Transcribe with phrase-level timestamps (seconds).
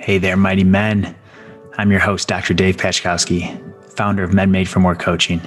[0.00, 1.16] Hey there, mighty men.
[1.76, 2.54] I'm your host, Dr.
[2.54, 5.40] Dave Pachkowski, founder of Men Made for More Coaching.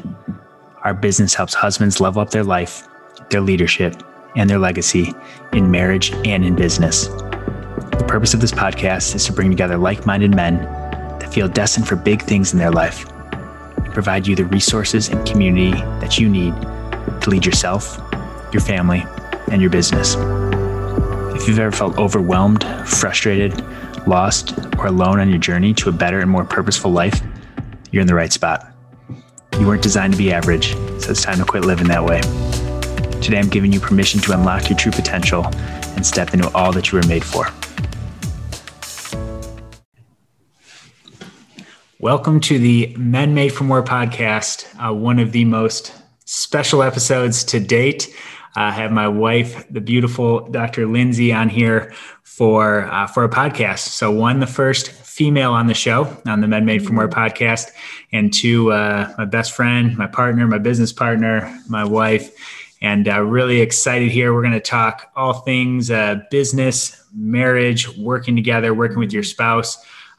[0.83, 2.85] Our business helps husbands level up their life,
[3.29, 4.03] their leadership,
[4.35, 5.13] and their legacy
[5.53, 7.07] in marriage and in business.
[7.07, 11.87] The purpose of this podcast is to bring together like minded men that feel destined
[11.87, 13.09] for big things in their life
[13.77, 15.71] and provide you the resources and community
[16.01, 16.53] that you need
[17.21, 17.97] to lead yourself,
[18.51, 19.05] your family,
[19.49, 20.17] and your business.
[21.39, 23.63] If you've ever felt overwhelmed, frustrated,
[24.07, 27.21] lost, or alone on your journey to a better and more purposeful life,
[27.91, 28.67] you're in the right spot.
[29.59, 32.21] You weren't designed to be average, so it's time to quit living that way.
[33.21, 35.45] Today, I'm giving you permission to unlock your true potential
[35.95, 37.47] and step into all that you were made for.
[41.99, 45.93] Welcome to the Men Made for More podcast, uh, one of the most
[46.25, 48.11] special episodes to date.
[48.55, 50.87] I have my wife, the beautiful Dr.
[50.87, 51.93] Lindsay, on here
[52.41, 53.89] for uh, for a podcast.
[53.89, 57.19] So one, the first female on the show on the Men Made for More mm-hmm.
[57.19, 57.69] podcast,
[58.11, 62.31] and two, uh, my best friend, my partner, my business partner, my wife,
[62.81, 64.33] and uh, really excited here.
[64.33, 69.77] We're going to talk all things uh, business, marriage, working together, working with your spouse.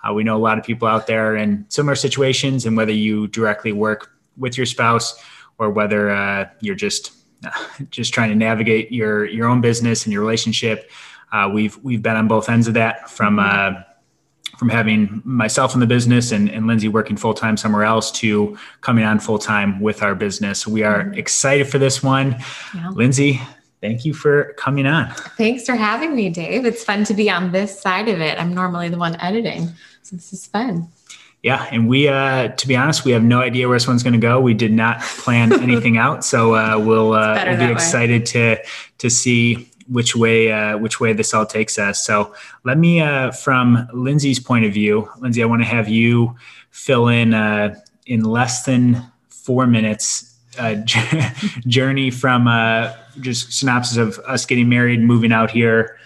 [0.08, 3.26] Uh, we know a lot of people out there in similar situations, and whether you
[3.26, 5.20] directly work with your spouse
[5.58, 7.10] or whether uh, you're just
[7.90, 10.88] just trying to navigate your your own business and your relationship.
[11.32, 13.72] Uh, we've we've been on both ends of that from uh,
[14.58, 18.56] from having myself in the business and, and Lindsay working full time somewhere else to
[18.80, 20.66] coming on full time with our business.
[20.66, 21.14] We are mm-hmm.
[21.14, 22.36] excited for this one.
[22.74, 22.90] Yeah.
[22.90, 23.40] Lindsay,
[23.80, 25.10] thank you for coming on.
[25.36, 26.64] Thanks for having me, Dave.
[26.64, 28.38] It's fun to be on this side of it.
[28.38, 29.68] I'm normally the one editing,
[30.02, 30.88] so this is fun.
[31.42, 34.12] Yeah, and we, uh, to be honest, we have no idea where this one's going
[34.12, 34.40] to go.
[34.40, 38.58] We did not plan anything out, so uh, we'll, uh, we'll be excited to
[38.98, 42.04] to see which way uh, which way this all takes us.
[42.04, 46.36] So let me, uh, from Lindsay's point of view, Lindsay, I want to have you
[46.70, 47.74] fill in uh,
[48.06, 50.76] in less than four minutes uh,
[51.66, 55.98] journey from uh, just synopsis of us getting married, moving out here,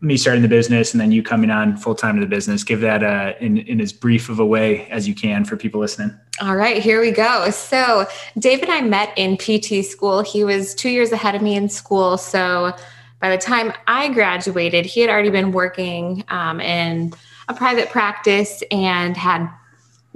[0.00, 2.64] me starting the business and then you coming on full time to the business.
[2.64, 5.80] Give that uh, in, in as brief of a way as you can for people
[5.80, 6.16] listening.
[6.40, 7.50] All right, here we go.
[7.50, 8.06] So,
[8.38, 10.22] Dave and I met in PT school.
[10.22, 12.16] He was two years ahead of me in school.
[12.16, 12.74] So,
[13.20, 17.12] by the time I graduated, he had already been working um, in
[17.48, 19.48] a private practice and had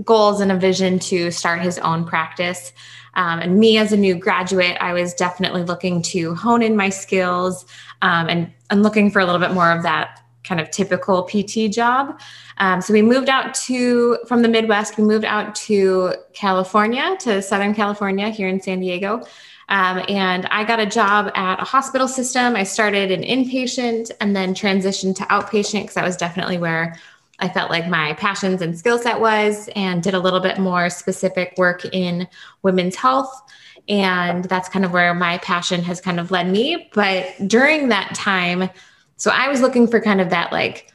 [0.04, 2.72] goals and a vision to start his own practice.
[3.18, 6.88] Um, and me, as a new graduate, I was definitely looking to hone in my
[6.88, 7.66] skills
[8.00, 11.70] um, and, and looking for a little bit more of that kind of typical PT
[11.70, 12.20] job.
[12.58, 14.96] Um, so we moved out to from the Midwest.
[14.96, 19.26] We moved out to California, to Southern California, here in San Diego.
[19.68, 22.54] Um, and I got a job at a hospital system.
[22.54, 26.96] I started an inpatient and then transitioned to outpatient because that was definitely where
[27.40, 30.90] I felt like my passions and skill set was, and did a little bit more
[30.90, 32.26] specific work in
[32.62, 33.42] women's health.
[33.88, 36.90] And that's kind of where my passion has kind of led me.
[36.92, 38.68] But during that time,
[39.16, 40.92] so I was looking for kind of that like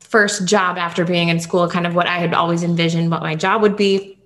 [0.00, 3.34] first job after being in school, kind of what I had always envisioned what my
[3.34, 4.18] job would be.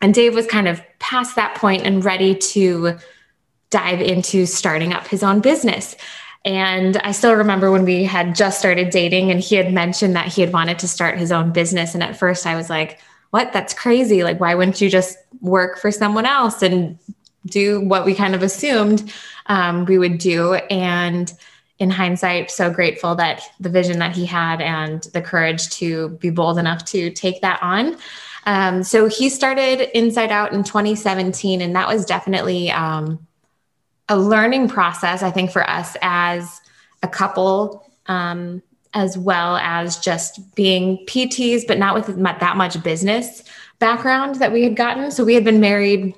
[0.00, 2.96] And Dave was kind of past that point and ready to
[3.70, 5.96] dive into starting up his own business.
[6.46, 10.28] And I still remember when we had just started dating and he had mentioned that
[10.28, 11.92] he had wanted to start his own business.
[11.92, 13.52] And at first I was like, what?
[13.52, 14.22] That's crazy.
[14.22, 16.98] Like, why wouldn't you just work for someone else and
[17.46, 19.12] do what we kind of assumed
[19.46, 20.54] um, we would do.
[20.54, 21.32] And
[21.78, 26.30] in hindsight, so grateful that the vision that he had and the courage to be
[26.30, 27.96] bold enough to take that on.
[28.46, 33.26] Um, so he started Inside Out in 2017, and that was definitely um,
[34.08, 36.60] a learning process, I think, for us as
[37.02, 38.62] a couple, um,
[38.94, 43.42] as well as just being PTs, but not with that much business
[43.78, 45.10] background that we had gotten.
[45.10, 46.14] So we had been married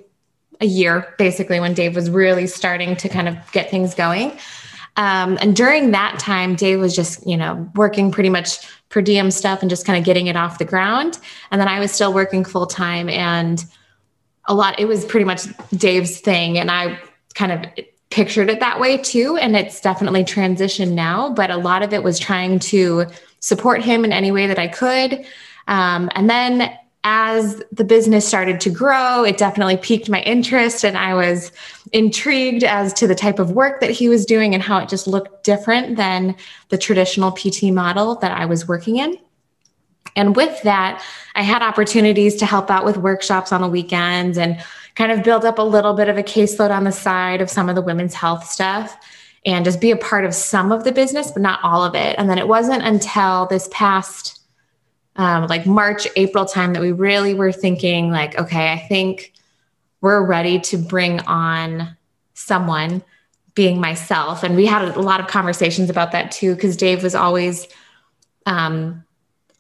[0.60, 4.38] a year basically when Dave was really starting to kind of get things going.
[4.96, 9.30] Um, and during that time, Dave was just, you know, working pretty much per diem
[9.30, 11.18] stuff and just kind of getting it off the ground.
[11.50, 13.64] And then I was still working full time and
[14.46, 16.58] a lot, it was pretty much Dave's thing.
[16.58, 16.98] And I
[17.38, 17.64] kind of
[18.10, 19.36] pictured it that way too.
[19.36, 23.06] And it's definitely transitioned now, but a lot of it was trying to
[23.38, 25.24] support him in any way that I could.
[25.68, 30.84] Um, and then as the business started to grow, it definitely piqued my interest.
[30.84, 31.52] And I was
[31.92, 35.06] intrigued as to the type of work that he was doing and how it just
[35.06, 36.34] looked different than
[36.70, 39.16] the traditional PT model that I was working in.
[40.16, 41.04] And with that,
[41.36, 44.60] I had opportunities to help out with workshops on the weekends and
[44.98, 47.68] kind of build up a little bit of a caseload on the side of some
[47.68, 48.98] of the women's health stuff.
[49.46, 52.16] and just be a part of some of the business, but not all of it.
[52.18, 54.40] And then it wasn't until this past
[55.16, 59.32] um, like March, April time that we really were thinking, like, okay, I think
[60.00, 61.96] we're ready to bring on
[62.34, 63.02] someone
[63.54, 64.44] being myself.
[64.44, 67.66] And we had a lot of conversations about that too, because Dave was always
[68.46, 69.04] um,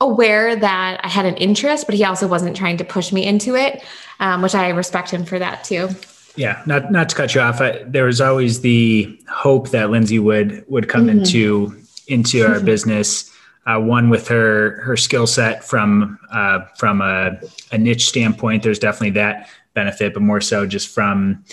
[0.00, 3.56] aware that I had an interest, but he also wasn't trying to push me into
[3.56, 3.82] it,
[4.20, 5.88] um, which I respect him for that too.
[6.36, 7.60] Yeah, not not to cut you off.
[7.60, 11.18] I, there was always the hope that Lindsay would would come mm-hmm.
[11.18, 12.64] into into our mm-hmm.
[12.64, 13.34] business.
[13.66, 17.38] Uh, one with her her skill set from uh, from a,
[17.72, 18.62] a niche standpoint.
[18.62, 21.44] There's definitely that benefit, but more so just from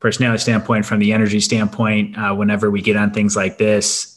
[0.00, 2.18] personality standpoint, from the energy standpoint.
[2.18, 4.11] Uh, whenever we get on things like this,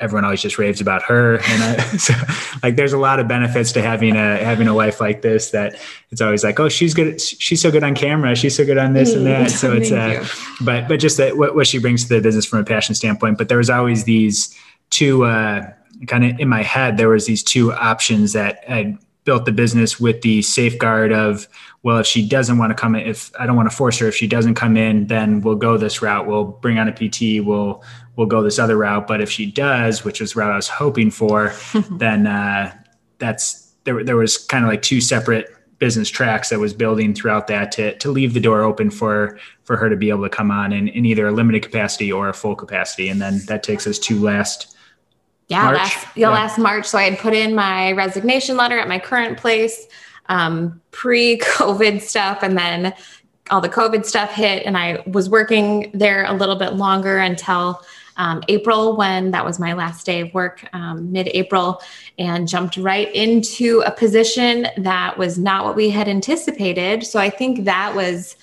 [0.00, 1.36] everyone always just raves about her.
[1.36, 2.14] And I, so
[2.62, 5.78] like there's a lot of benefits to having a having a wife like this that
[6.10, 8.34] it's always like oh she's good she's so good on camera.
[8.34, 9.50] She's so good on this and that.
[9.50, 10.26] So it's uh
[10.62, 13.38] but but just that what, what she brings to the business from a passion standpoint.
[13.38, 14.54] But there was always these
[14.90, 15.70] two uh
[16.06, 19.98] kind of in my head there was these two options that I built the business
[19.98, 21.48] with the safeguard of
[21.82, 24.06] well if she doesn't want to come in if i don't want to force her
[24.06, 27.44] if she doesn't come in then we'll go this route we'll bring on a pt
[27.44, 27.82] we'll
[28.16, 29.06] we'll go this other route.
[29.06, 31.52] But if she does, which was route I was hoping for,
[31.90, 32.76] then uh,
[33.18, 34.02] that's there.
[34.04, 37.96] There was kind of like two separate business tracks that was building throughout that to
[37.98, 40.88] to leave the door open for for her to be able to come on in,
[40.88, 43.08] in either a limited capacity or a full capacity.
[43.08, 44.73] And then that takes us to last.
[45.48, 45.76] Yeah, March.
[45.76, 46.28] last yeah, yeah.
[46.30, 46.86] last March.
[46.86, 49.86] So I had put in my resignation letter at my current place,
[50.26, 52.94] um, pre-COVID stuff, and then
[53.50, 57.82] all the COVID stuff hit, and I was working there a little bit longer until
[58.16, 61.82] um, April when that was my last day of work, um, mid April,
[62.18, 67.04] and jumped right into a position that was not what we had anticipated.
[67.04, 68.36] So I think that was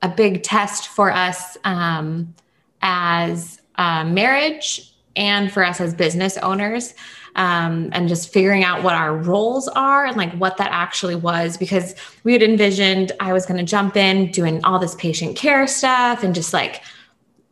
[0.00, 2.34] a big test for us um,
[2.80, 6.94] as marriage and for us as business owners.
[7.34, 11.56] Um, and just figuring out what our roles are and like what that actually was
[11.56, 11.94] because
[12.24, 16.22] we had envisioned I was going to jump in doing all this patient care stuff
[16.22, 16.82] and just like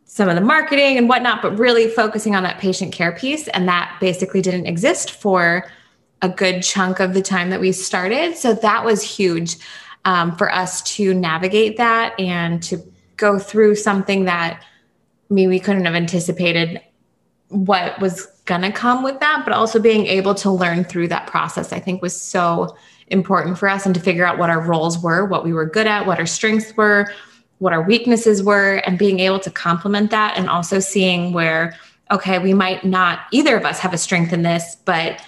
[0.05, 3.47] some of the marketing and whatnot, but really focusing on that patient care piece.
[3.47, 5.65] And that basically didn't exist for
[6.21, 8.37] a good chunk of the time that we started.
[8.37, 9.55] So that was huge
[10.05, 12.83] um, for us to navigate that and to
[13.17, 14.63] go through something that
[15.31, 16.81] I mean, we couldn't have anticipated
[17.51, 21.27] what was going to come with that, but also being able to learn through that
[21.27, 22.75] process, I think was so
[23.07, 25.85] important for us and to figure out what our roles were, what we were good
[25.85, 27.11] at, what our strengths were,
[27.61, 31.77] what our weaknesses were and being able to complement that and also seeing where
[32.09, 35.21] okay we might not either of us have a strength in this but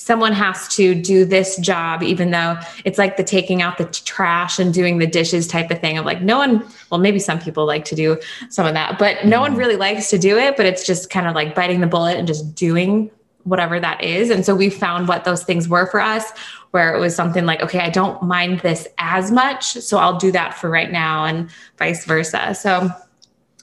[0.00, 4.58] someone has to do this job even though it's like the taking out the trash
[4.58, 7.66] and doing the dishes type of thing of like no one well maybe some people
[7.66, 8.18] like to do
[8.48, 9.58] some of that but no one mm-hmm.
[9.58, 12.26] really likes to do it but it's just kind of like biting the bullet and
[12.26, 13.10] just doing
[13.44, 16.32] whatever that is and so we found what those things were for us
[16.70, 19.72] where it was something like, okay, I don't mind this as much.
[19.72, 22.54] So I'll do that for right now and vice versa.
[22.54, 22.88] So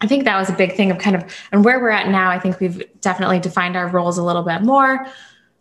[0.02, 2.30] I think that was a big thing of kind of, and where we're at now,
[2.30, 5.08] I think we've definitely defined our roles a little bit more,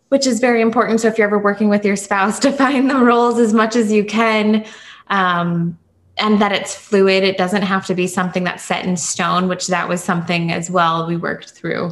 [0.09, 1.01] which is very important.
[1.01, 4.03] So if you're ever working with your spouse, define the roles as much as you
[4.05, 4.65] can.
[5.07, 5.77] Um,
[6.19, 7.23] and that it's fluid.
[7.23, 10.71] It doesn't have to be something that's set in stone, which that was something as
[10.71, 11.91] well we worked through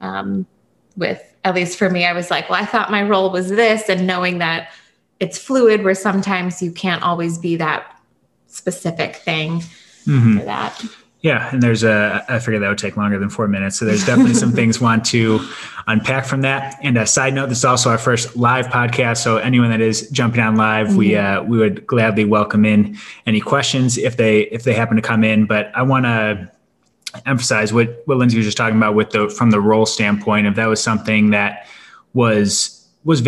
[0.00, 0.46] um,
[0.96, 3.88] with, at least for me, I was like, well, I thought my role was this,
[3.88, 4.70] and knowing that
[5.20, 8.00] it's fluid where sometimes you can't always be that
[8.46, 9.60] specific thing
[10.06, 10.38] mm-hmm.
[10.38, 10.84] for that.
[11.20, 13.76] Yeah, and there's a I figured that would take longer than four minutes.
[13.76, 15.40] So there's definitely some things want to
[15.88, 16.78] unpack from that.
[16.82, 19.18] And a side note, this is also our first live podcast.
[19.18, 20.96] So anyone that is jumping on live, mm-hmm.
[20.96, 22.96] we uh, we would gladly welcome in
[23.26, 25.46] any questions if they if they happen to come in.
[25.46, 26.52] But I want to
[27.26, 30.46] emphasize what what Lindsay was just talking about with the from the role standpoint.
[30.46, 31.66] If that was something that
[32.14, 33.22] was was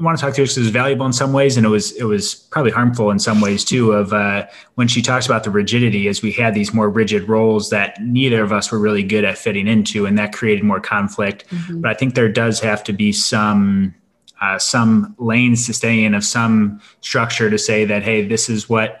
[0.00, 1.92] want to talk to you because it was valuable in some ways, and it was
[1.92, 3.92] it was probably harmful in some ways too.
[3.92, 7.70] Of uh, when she talks about the rigidity, as we had these more rigid roles
[7.70, 11.46] that neither of us were really good at fitting into, and that created more conflict.
[11.48, 11.80] Mm-hmm.
[11.80, 13.94] But I think there does have to be some
[14.40, 18.68] uh, some lanes to stay in, of some structure to say that hey, this is
[18.68, 19.00] what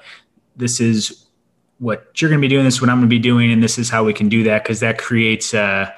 [0.56, 1.26] this is
[1.78, 2.64] what you're going to be doing.
[2.64, 4.44] This is what I'm going to be doing, and this is how we can do
[4.44, 5.54] that because that creates.
[5.54, 5.90] Uh,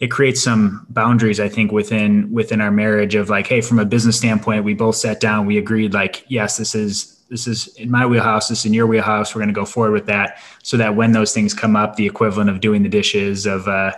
[0.00, 3.84] it creates some boundaries i think within within our marriage of like hey from a
[3.84, 7.90] business standpoint we both sat down we agreed like yes this is this is in
[7.90, 10.76] my wheelhouse this is in your wheelhouse we're going to go forward with that so
[10.76, 13.92] that when those things come up the equivalent of doing the dishes of uh,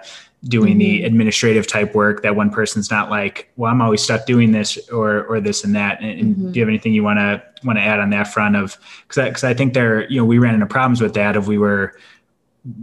[0.44, 0.78] doing mm-hmm.
[0.80, 4.76] the administrative type work that one person's not like well i'm always stuck doing this
[4.90, 6.50] or or this and that and, mm-hmm.
[6.50, 9.18] do you have anything you want to want to add on that front of because
[9.18, 11.58] I, cause I think there you know we ran into problems with that if we
[11.58, 11.94] were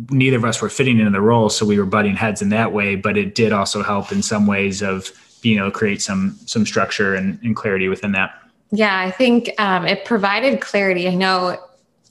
[0.09, 2.74] neither of us were fitting into the role, so we were butting heads in that
[2.74, 2.95] way.
[2.95, 6.65] But it did also help in some ways of being able to create some some
[6.65, 8.36] structure and, and clarity within that.
[8.71, 11.07] Yeah, I think um, it provided clarity.
[11.07, 11.57] I know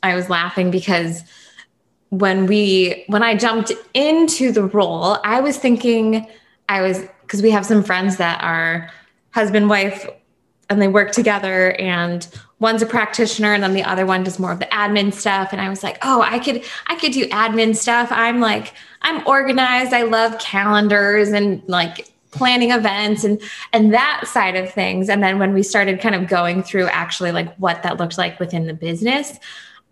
[0.02, 1.22] I was laughing because
[2.10, 6.26] when we when I jumped into the role, I was thinking
[6.68, 8.90] I was because we have some friends that are
[9.32, 10.08] husband wife
[10.70, 12.26] and they work together and
[12.60, 15.52] one's a practitioner and then the other one does more of the admin stuff.
[15.52, 18.08] And i was like oh i could i could do admin stuff.
[18.10, 19.92] I'm like i'm organized.
[19.92, 23.40] I love calendars and like planning events and
[23.72, 25.08] and that side of things.
[25.08, 28.38] And then when we started kind of going through actually like what that looked like
[28.38, 29.38] within the business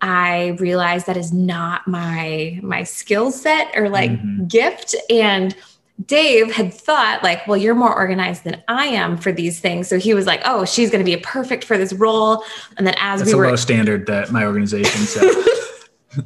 [0.01, 4.45] i realized that is not my my skill set or like mm-hmm.
[4.45, 4.95] gift.
[5.09, 5.55] And
[6.05, 9.87] Dave had thought like, well, you're more organized than I am for these things.
[9.87, 12.43] So he was like, oh, she's going to be perfect for this role.
[12.77, 15.23] And then as That's we were low standard that my organization set.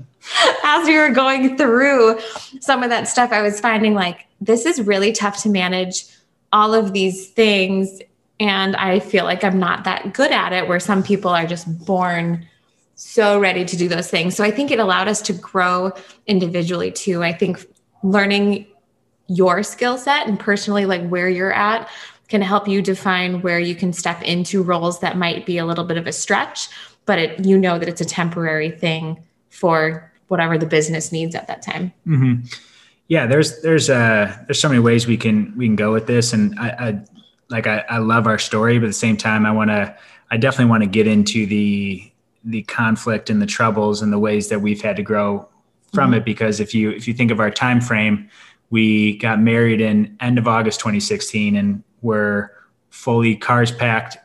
[0.64, 2.20] as we were going through
[2.60, 6.06] some of that stuff, I was finding like, this is really tough to manage
[6.52, 8.02] all of these things.
[8.42, 11.86] And I feel like I'm not that good at it, where some people are just
[11.86, 12.46] born
[12.96, 14.36] so ready to do those things.
[14.36, 15.94] So I think it allowed us to grow
[16.28, 17.24] individually too.
[17.24, 17.66] I think
[18.04, 18.68] learning
[19.28, 21.90] your skill set and personally like where you're at
[22.28, 25.84] can help you define where you can step into roles that might be a little
[25.84, 26.70] bit of a stretch
[27.06, 31.48] but it, you know that it's a temporary thing for whatever the business needs at
[31.48, 32.42] that time mm-hmm.
[33.08, 36.34] yeah there's there's uh there's so many ways we can we can go with this
[36.34, 37.02] and i, I
[37.50, 39.96] like I, I love our story but at the same time i want to
[40.30, 42.12] i definitely want to get into the
[42.44, 45.48] the conflict and the troubles and the ways that we've had to grow
[45.94, 46.20] from mm-hmm.
[46.20, 48.30] it because if you if you think of our time frame
[48.72, 52.52] we got married in end of August 2016 and were
[52.90, 54.18] fully cars packed,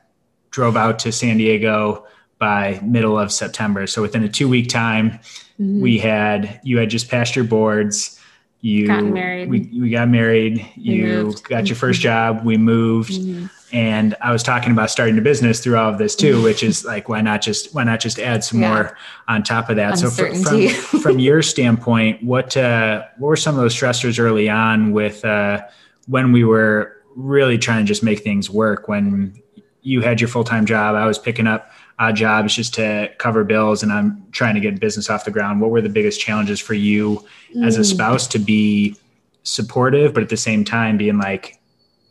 [0.50, 2.06] drove out to San Diego
[2.38, 3.86] by middle of September.
[3.86, 5.80] So within a two week time, mm-hmm.
[5.80, 8.18] we had you had just passed your boards.
[8.60, 9.50] You got married.
[9.50, 10.56] We, we got married.
[10.76, 11.44] We you moved.
[11.44, 12.44] got your first job.
[12.44, 13.12] We moved.
[13.12, 16.62] Mm-hmm and i was talking about starting a business through all of this too which
[16.62, 18.68] is like why not just why not just add some yeah.
[18.68, 20.68] more on top of that so from,
[21.00, 25.60] from your standpoint what uh, what were some of those stressors early on with uh,
[26.06, 29.40] when we were really trying to just make things work when
[29.82, 33.82] you had your full-time job i was picking up odd jobs just to cover bills
[33.82, 36.74] and i'm trying to get business off the ground what were the biggest challenges for
[36.74, 37.22] you
[37.54, 37.66] mm.
[37.66, 37.84] as a mm.
[37.84, 38.96] spouse to be
[39.42, 41.58] supportive but at the same time being like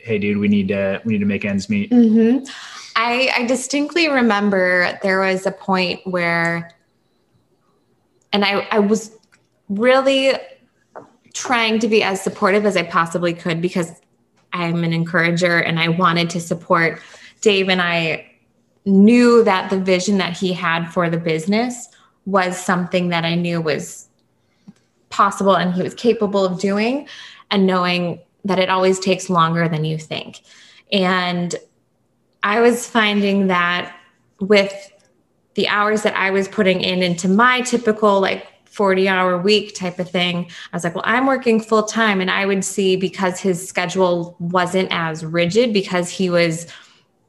[0.05, 2.45] hey dude we need to we need to make ends meet mm-hmm.
[2.95, 6.71] I, I distinctly remember there was a point where
[8.31, 9.12] and I, I was
[9.67, 10.33] really
[11.33, 13.91] trying to be as supportive as I possibly could because
[14.53, 17.01] I'm an encourager and I wanted to support
[17.41, 18.29] Dave and I
[18.85, 21.89] knew that the vision that he had for the business
[22.25, 24.07] was something that I knew was
[25.09, 27.07] possible and he was capable of doing
[27.51, 30.42] and knowing that it always takes longer than you think.
[30.92, 31.54] And
[32.44, 33.96] I was finding that
[34.40, 34.74] with
[35.56, 40.00] the hours that I was putting in into my typical like 40 hour week type
[40.00, 42.22] of thing, I was like, well, I'm working full time.
[42.22, 46.68] And I would see because his schedule wasn't as rigid because he was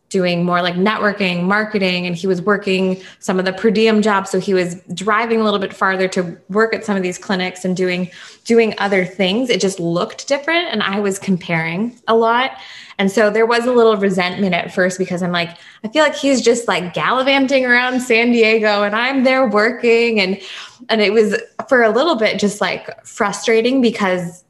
[0.09, 4.31] doing more like networking, marketing, and he was working some of the per diem jobs.
[4.31, 7.65] So he was driving a little bit farther to work at some of these clinics
[7.65, 8.11] and doing
[8.45, 9.51] doing other things.
[9.51, 12.53] It just looked different, and I was comparing a lot.
[12.99, 15.51] And so there was a little resentment at first because I'm like,
[15.85, 20.41] I feel like he's just like gallivanting around San Diego and I'm there working and
[20.89, 21.37] and it was
[21.69, 24.45] for a little bit just like frustrating because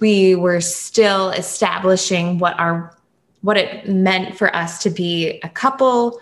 [0.00, 2.96] we were still establishing what our
[3.42, 6.20] what it meant for us to be a couple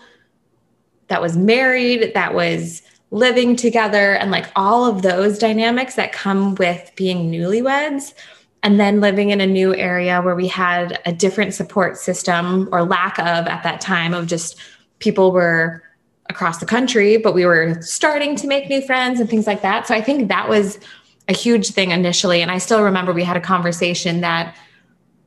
[1.09, 6.55] that was married, that was living together, and like all of those dynamics that come
[6.57, 8.15] with being newlyweds.
[8.63, 12.85] And then living in a new area where we had a different support system or
[12.85, 14.59] lack of at that time of just
[14.99, 15.83] people were
[16.29, 19.87] across the country, but we were starting to make new friends and things like that.
[19.87, 20.79] So I think that was
[21.27, 22.43] a huge thing initially.
[22.43, 24.55] And I still remember we had a conversation that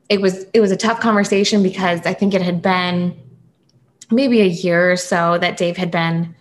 [0.10, 3.18] it was it was a tough conversation because I think it had been
[4.12, 6.36] maybe a year or so that Dave had been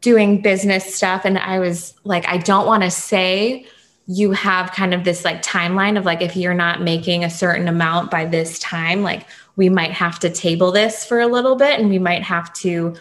[0.00, 1.24] doing business stuff.
[1.24, 3.66] And I was like I don't want to say
[4.06, 7.68] you have kind of this like timeline of like if you're not making a certain
[7.68, 11.78] amount by this time like we might have to table this for a little bit
[11.78, 12.94] and we might have to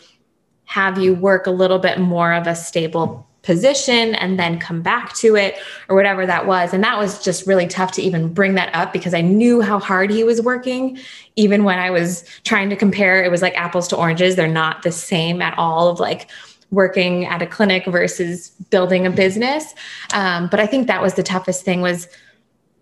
[0.65, 5.15] have you work a little bit more of a stable position and then come back
[5.15, 5.55] to it
[5.89, 6.73] or whatever that was.
[6.73, 9.79] And that was just really tough to even bring that up because I knew how
[9.79, 10.99] hard he was working.
[11.35, 14.35] Even when I was trying to compare, it was like apples to oranges.
[14.35, 16.29] They're not the same at all of like
[16.69, 19.73] working at a clinic versus building a business.
[20.13, 22.07] Um, but I think that was the toughest thing was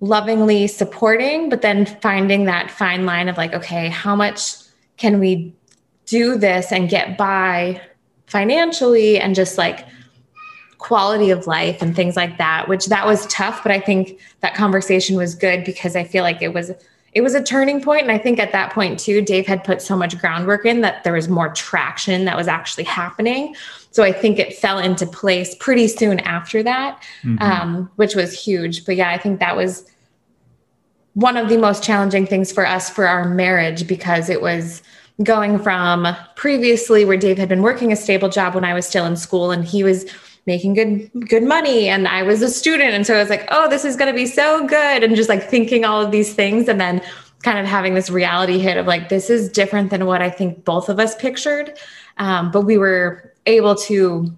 [0.02, 4.54] lovingly supporting, but then finding that fine line of like, okay, how much
[4.98, 5.54] can we
[6.06, 7.82] do this and get by
[8.28, 9.86] financially and just like
[10.80, 14.56] quality of life and things like that, which that was tough, but I think that
[14.56, 16.72] conversation was good because I feel like it was
[17.14, 18.04] it was a turning point.
[18.04, 21.04] And i think at that point too dave had put so much groundwork in that
[21.04, 23.56] there was more traction that was actually happening.
[23.92, 27.42] So i think it fell into place pretty soon after that mm-hmm.
[27.42, 28.86] um, which was huge.
[28.86, 29.86] But yeah i think that was
[31.14, 34.82] one of the most challenging things for us for our marriage because it was
[35.24, 39.06] going from previously where dave had been working a stable job when i was still
[39.06, 40.06] in school and he was
[40.50, 43.70] making good good money and I was a student and so I was like, "Oh,
[43.70, 46.68] this is going to be so good." And just like thinking all of these things
[46.68, 47.02] and then
[47.44, 50.66] kind of having this reality hit of like this is different than what I think
[50.66, 51.78] both of us pictured.
[52.18, 54.36] Um, but we were able to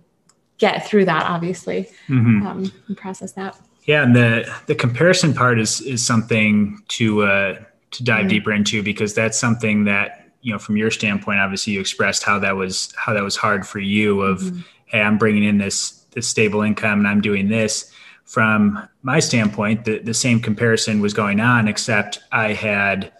[0.58, 2.46] get through that obviously mm-hmm.
[2.46, 3.58] um, and process that.
[3.86, 7.56] Yeah, and the the comparison part is is something to uh,
[7.92, 8.28] to dive mm-hmm.
[8.28, 12.40] deeper into because that's something that you know from your standpoint obviously you expressed how
[12.40, 14.62] that was how that was hard for you of mm-hmm.
[14.88, 17.92] hey i'm bringing in this this stable income and I'm doing this.
[18.26, 23.12] From my standpoint, the, the same comparison was going on, except I had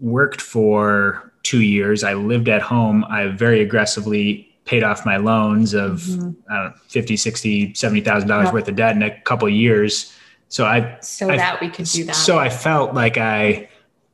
[0.00, 2.02] worked for two years.
[2.02, 3.04] I lived at home.
[3.04, 6.30] I very aggressively paid off my loans of mm-hmm.
[6.52, 8.52] Know, 50, 60, $70,000 yep.
[8.52, 10.14] worth of debt in a couple of years.
[10.48, 12.16] So I, so I, that we could do that.
[12.16, 13.68] So I felt like I,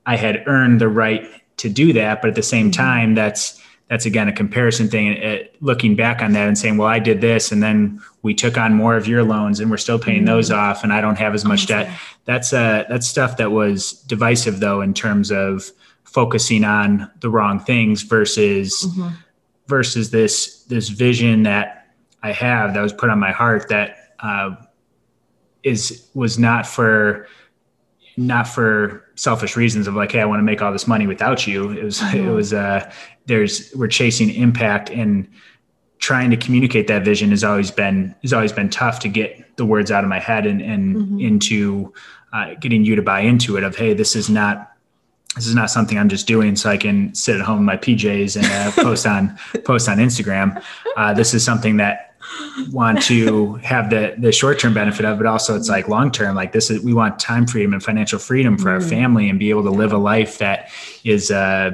[0.04, 1.26] I had earned the right
[1.58, 2.20] to do that.
[2.20, 2.82] But at the same mm-hmm.
[2.82, 5.08] time, that's, that's again a comparison thing.
[5.08, 8.58] It, looking back on that and saying, well, I did this, and then we took
[8.58, 10.26] on more of your loans, and we're still paying mm-hmm.
[10.26, 11.90] those off, and I don't have as much debt.
[12.24, 15.70] That's uh, that's stuff that was divisive, though, in terms of
[16.04, 19.14] focusing on the wrong things versus mm-hmm.
[19.68, 21.88] versus this this vision that
[22.22, 24.56] I have that was put on my heart that uh,
[25.62, 27.28] is was not for
[28.16, 31.46] not for selfish reasons of like, hey, I want to make all this money without
[31.46, 31.70] you.
[31.70, 32.28] It was mm-hmm.
[32.28, 32.90] it was uh
[33.26, 35.28] there's we're chasing impact and
[35.98, 39.64] trying to communicate that vision has always been has always been tough to get the
[39.64, 41.20] words out of my head and and mm-hmm.
[41.20, 41.92] into
[42.32, 44.72] uh, getting you to buy into it of hey this is not
[45.34, 47.76] this is not something I'm just doing so I can sit at home in my
[47.76, 50.62] PJs and uh, post on post on Instagram.
[50.96, 52.15] Uh, this is something that
[52.70, 56.34] want to have the the short term benefit of, but also it's like long term.
[56.34, 58.82] Like this is we want time freedom and financial freedom for mm-hmm.
[58.82, 60.70] our family and be able to live a life that
[61.04, 61.72] is uh,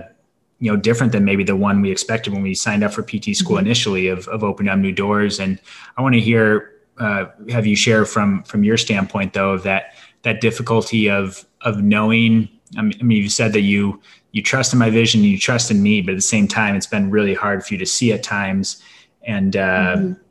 [0.59, 3.37] you know different than maybe the one we expected when we signed up for PT
[3.37, 3.67] school mm-hmm.
[3.67, 5.41] initially of of opening up new doors.
[5.41, 5.59] And
[5.97, 9.95] I want to hear uh, have you share from from your standpoint though of that
[10.23, 12.49] that difficulty of of knowing.
[12.77, 14.01] I mean, you said that you
[14.33, 16.87] you trust in my vision, you trust in me, but at the same time, it's
[16.87, 18.83] been really hard for you to see at times.
[19.25, 20.22] And uh, mm-hmm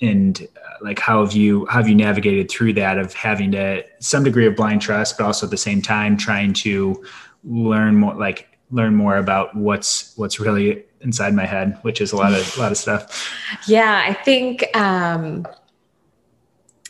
[0.00, 3.84] and uh, like how have you how have you navigated through that of having to
[3.98, 7.04] some degree of blind trust but also at the same time trying to
[7.44, 12.16] learn more like learn more about what's what's really inside my head which is a
[12.16, 13.28] lot of a lot of stuff.
[13.66, 15.46] Yeah i think um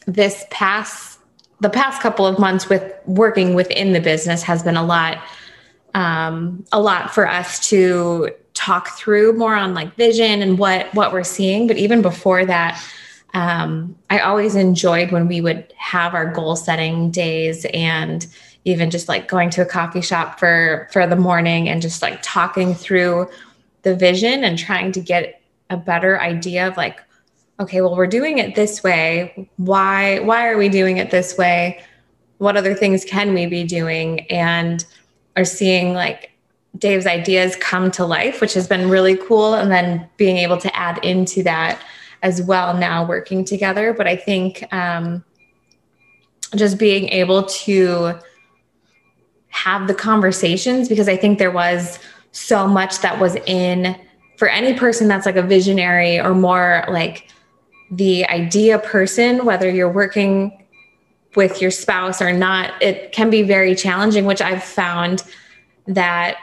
[0.06, 1.18] this past
[1.60, 5.22] the past couple of months with working within the business has been a lot
[5.94, 11.12] um a lot for us to talk through more on like vision and what what
[11.12, 11.66] we're seeing.
[11.66, 12.82] But even before that
[13.34, 18.26] um, i always enjoyed when we would have our goal setting days and
[18.64, 22.20] even just like going to a coffee shop for for the morning and just like
[22.22, 23.28] talking through
[23.82, 25.40] the vision and trying to get
[25.70, 27.00] a better idea of like
[27.58, 29.48] okay well we're doing it this way.
[29.56, 31.82] Why why are we doing it this way?
[32.38, 34.20] What other things can we be doing?
[34.30, 34.84] And
[35.36, 36.32] are seeing like
[36.78, 39.54] Dave's ideas come to life, which has been really cool.
[39.54, 41.80] And then being able to add into that
[42.22, 43.92] as well now working together.
[43.92, 45.24] But I think um,
[46.54, 48.14] just being able to
[49.48, 51.98] have the conversations because I think there was
[52.33, 53.96] so much that was in
[54.37, 57.28] for any person that's like a visionary or more like
[57.90, 60.64] the idea person, whether you're working
[61.37, 65.22] with your spouse or not, it can be very challenging, which I've found
[65.87, 66.38] that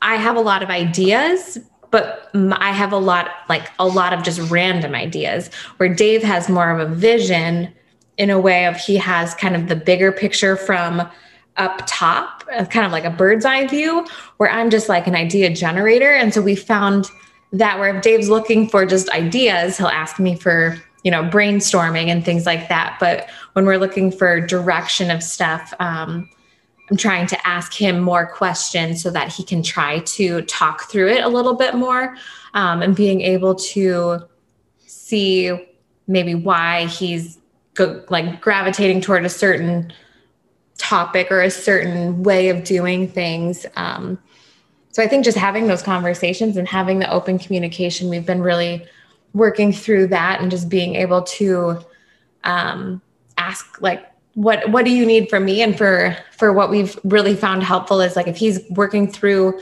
[0.00, 1.58] I have a lot of ideas,
[1.90, 6.48] but I have a lot, like a lot of just random ideas, where Dave has
[6.48, 7.72] more of a vision
[8.16, 11.08] in a way of he has kind of the bigger picture from
[11.56, 15.14] up top, uh, kind of like a bird's eye view, where I'm just like an
[15.14, 16.12] idea generator.
[16.12, 17.06] And so we found
[17.52, 22.06] that where if Dave's looking for just ideas, he'll ask me for, you know, brainstorming
[22.06, 22.96] and things like that.
[23.00, 26.28] But when we're looking for direction of stuff, um,
[26.90, 31.08] I'm trying to ask him more questions so that he can try to talk through
[31.08, 32.16] it a little bit more
[32.54, 34.26] um, and being able to
[34.78, 35.68] see
[36.08, 37.38] maybe why he's
[37.74, 39.92] go, like gravitating toward a certain
[40.78, 43.66] topic or a certain way of doing things.
[43.76, 44.18] Um,
[44.90, 48.84] so I think just having those conversations and having the open communication, we've been really
[49.32, 51.78] working through that and just being able to
[52.42, 53.00] um,
[53.38, 57.34] ask like what what do you need from me and for for what we've really
[57.34, 59.60] found helpful is like if he's working through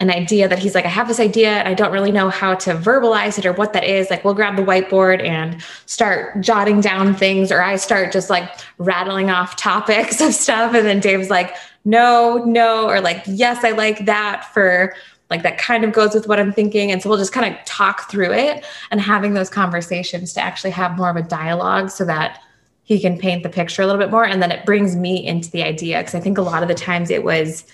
[0.00, 2.54] an idea that he's like, I have this idea and I don't really know how
[2.54, 4.08] to verbalize it or what that is.
[4.08, 8.50] Like, we'll grab the whiteboard and start jotting down things, or I start just like
[8.78, 10.74] rattling off topics of stuff.
[10.74, 14.94] And then Dave's like, no, no, or like, yes, I like that for
[15.28, 16.90] like that kind of goes with what I'm thinking.
[16.90, 20.70] And so we'll just kind of talk through it and having those conversations to actually
[20.70, 22.42] have more of a dialogue so that
[22.90, 24.24] he can paint the picture a little bit more.
[24.24, 26.02] And then it brings me into the idea.
[26.02, 27.64] Cause I think a lot of the times it was,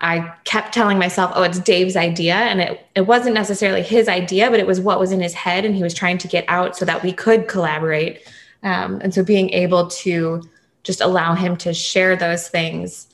[0.00, 2.34] I kept telling myself, oh, it's Dave's idea.
[2.34, 5.64] And it, it wasn't necessarily his idea, but it was what was in his head.
[5.64, 8.28] And he was trying to get out so that we could collaborate.
[8.64, 10.42] Um, and so being able to
[10.82, 13.06] just allow him to share those things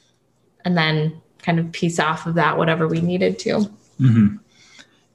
[0.65, 3.57] and then kind of piece off of that, whatever we needed to.
[4.01, 4.37] Mm-hmm.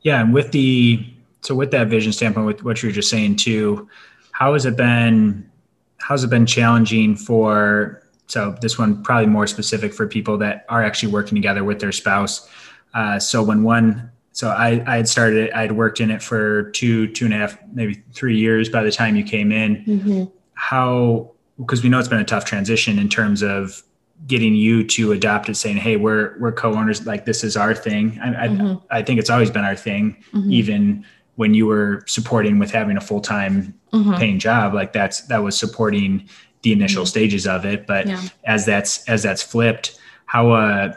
[0.04, 0.22] Yeah.
[0.22, 1.04] And with the,
[1.42, 3.90] so with that vision standpoint, with what you were just saying too,
[4.34, 5.49] how has it been,
[6.00, 10.84] how's it been challenging for so this one probably more specific for people that are
[10.84, 12.48] actually working together with their spouse.
[12.94, 16.22] Uh, so when one, so I, I had started, it I had worked in it
[16.22, 19.84] for two, two and a half, maybe three years by the time you came in.
[19.84, 20.24] Mm-hmm.
[20.54, 23.82] How, because we know it's been a tough transition in terms of
[24.28, 27.06] getting you to adopt it, saying, "Hey, we're we're co-owners.
[27.06, 28.76] Like this is our thing." I mm-hmm.
[28.92, 30.52] I, I, think it's always been our thing, mm-hmm.
[30.52, 31.06] even
[31.40, 34.14] when you were supporting with having a full time mm-hmm.
[34.16, 34.74] paying job.
[34.74, 36.28] Like that's that was supporting
[36.64, 37.08] the initial mm-hmm.
[37.08, 37.88] stages of it.
[37.88, 38.22] But yeah.
[38.44, 40.94] as that's as that's flipped, how uh,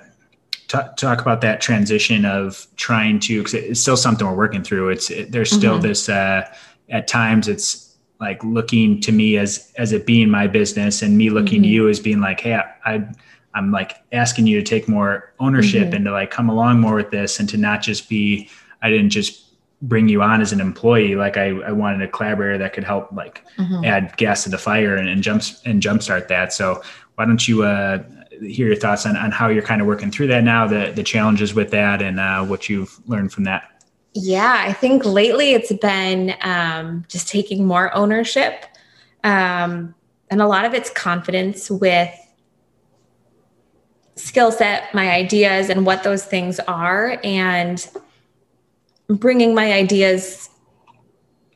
[0.66, 4.88] t- talk about that transition of trying to because it's still something we're working through.
[4.88, 5.86] It's it, there's still mm-hmm.
[5.86, 6.52] this uh,
[6.90, 11.30] at times it's like looking to me as as it being my business and me
[11.30, 11.62] looking mm-hmm.
[11.62, 13.08] to you as being like, hey, I, I
[13.54, 15.94] I'm like asking you to take more ownership mm-hmm.
[15.94, 18.50] and to like come along more with this and to not just be
[18.82, 19.41] I didn't just
[19.82, 23.12] bring you on as an employee like i, I wanted a collaborator that could help
[23.12, 23.84] like mm-hmm.
[23.84, 26.82] add gas to the fire and, and jumps and jumpstart that so
[27.16, 28.02] why don't you uh,
[28.40, 31.02] hear your thoughts on, on how you're kind of working through that now the the
[31.02, 33.82] challenges with that and uh, what you've learned from that
[34.14, 38.64] yeah i think lately it's been um, just taking more ownership
[39.24, 39.94] um,
[40.30, 42.14] and a lot of it's confidence with
[44.14, 47.90] skill set my ideas and what those things are and
[49.08, 50.48] bringing my ideas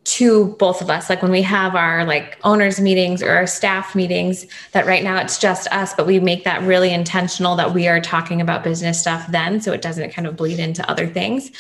[0.07, 1.11] to both of us.
[1.11, 5.21] Like when we have our like owners meetings or our staff meetings that right now
[5.21, 9.01] it's just us but we make that really intentional that we are talking about business
[9.01, 11.51] stuff then so it doesn't kind of bleed into other things.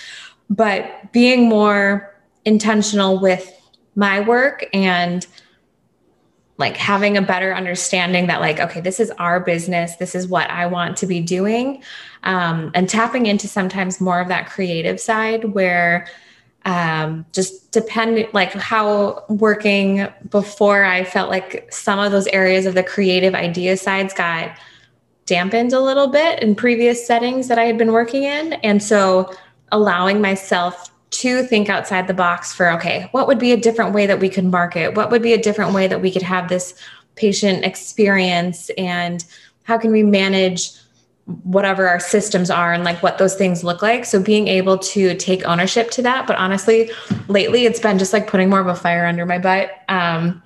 [0.48, 3.52] But being more intentional with
[3.96, 5.26] my work and
[6.58, 9.96] like having a better understanding that like okay this is our business.
[9.96, 11.82] This is what i want to be doing.
[12.22, 16.06] Um, and tapping into sometimes more of that creative side where
[16.64, 22.74] um, just depend like how working before i felt like some of those areas of
[22.74, 24.58] the creative idea sides got
[25.26, 28.54] dampened a little bit in previous settings that i had been working in.
[28.54, 29.32] And so
[29.72, 34.06] allowing myself to think outside the box for okay, what would be a different way
[34.06, 34.94] that we could market?
[34.94, 36.74] What would be a different way that we could have this
[37.14, 38.70] patient experience?
[38.76, 39.24] And
[39.64, 40.72] how can we manage
[41.42, 44.04] whatever our systems are and like what those things look like?
[44.04, 46.26] So being able to take ownership to that.
[46.26, 46.90] But honestly,
[47.28, 49.70] lately it's been just like putting more of a fire under my butt.
[49.88, 50.42] Um,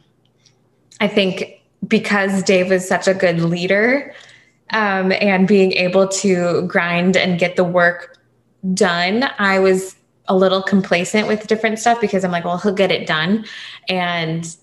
[1.01, 4.15] I think because Dave is such a good leader
[4.71, 8.19] um, and being able to grind and get the work
[8.75, 9.97] done, I was
[10.31, 13.45] a little complacent with different stuff because I'm like, well, he'll get it done.
[13.89, 14.57] And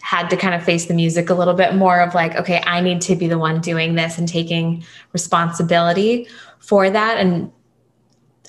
[0.00, 2.80] had to kind of face the music a little bit more of like, okay, I
[2.80, 6.28] need to be the one doing this and taking responsibility
[6.60, 7.18] for that.
[7.18, 7.50] And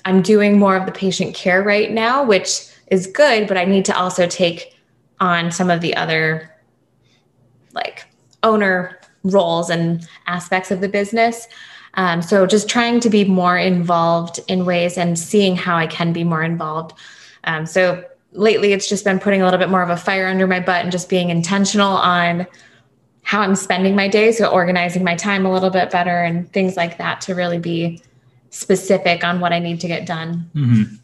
[0.04, 2.60] I'm doing more of the patient care right now, which
[2.92, 4.78] is good, but I need to also take
[5.18, 6.48] on some of the other
[7.72, 8.06] like
[8.44, 11.48] owner roles and aspects of the business.
[11.98, 16.12] Um, so just trying to be more involved in ways and seeing how I can
[16.12, 16.96] be more involved.
[17.42, 20.46] Um, so lately, it's just been putting a little bit more of a fire under
[20.46, 22.46] my butt and just being intentional on
[23.22, 24.30] how I'm spending my day.
[24.30, 28.00] So organizing my time a little bit better and things like that to really be
[28.50, 30.48] specific on what I need to get done.
[30.54, 30.94] Mm-hmm.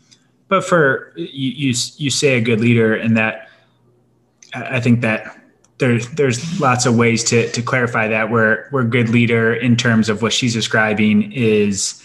[0.47, 3.49] But for you, you, you say a good leader, and that
[4.55, 5.37] I think that
[5.85, 10.09] there's there's lots of ways to to clarify that where where good leader in terms
[10.09, 12.03] of what she's describing is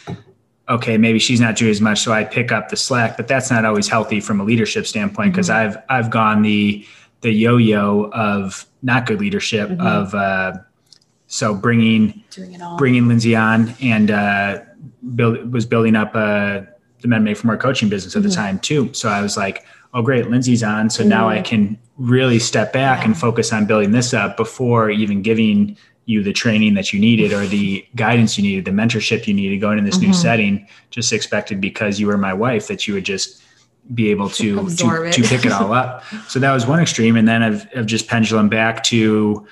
[0.68, 3.18] okay, maybe she's not doing as much, so I pick up the slack.
[3.18, 5.78] But that's not always healthy from a leadership standpoint because mm-hmm.
[5.78, 6.86] I've I've gone the
[7.22, 9.82] the yo-yo of not good leadership mm-hmm.
[9.82, 10.54] of uh,
[11.28, 12.22] so bringing
[12.78, 14.60] bringing Lindsay on and uh,
[15.16, 16.62] build was building up uh,
[17.02, 18.30] the Men Made for More coaching business at mm-hmm.
[18.30, 18.94] the time too.
[18.94, 19.64] So I was like,
[19.94, 21.46] oh great, Lindsay's on, so now I mm-hmm.
[21.46, 26.34] can really step back and focus on building this up before even giving you the
[26.34, 29.84] training that you needed or the guidance you needed, the mentorship you needed going in
[29.84, 30.08] this mm-hmm.
[30.08, 30.68] new setting.
[30.90, 33.44] Just expected because you were my wife that you would just
[33.94, 36.04] be able to to, to, pick it all up.
[36.28, 39.46] So that was one extreme, and then I've, I've just pendulum back to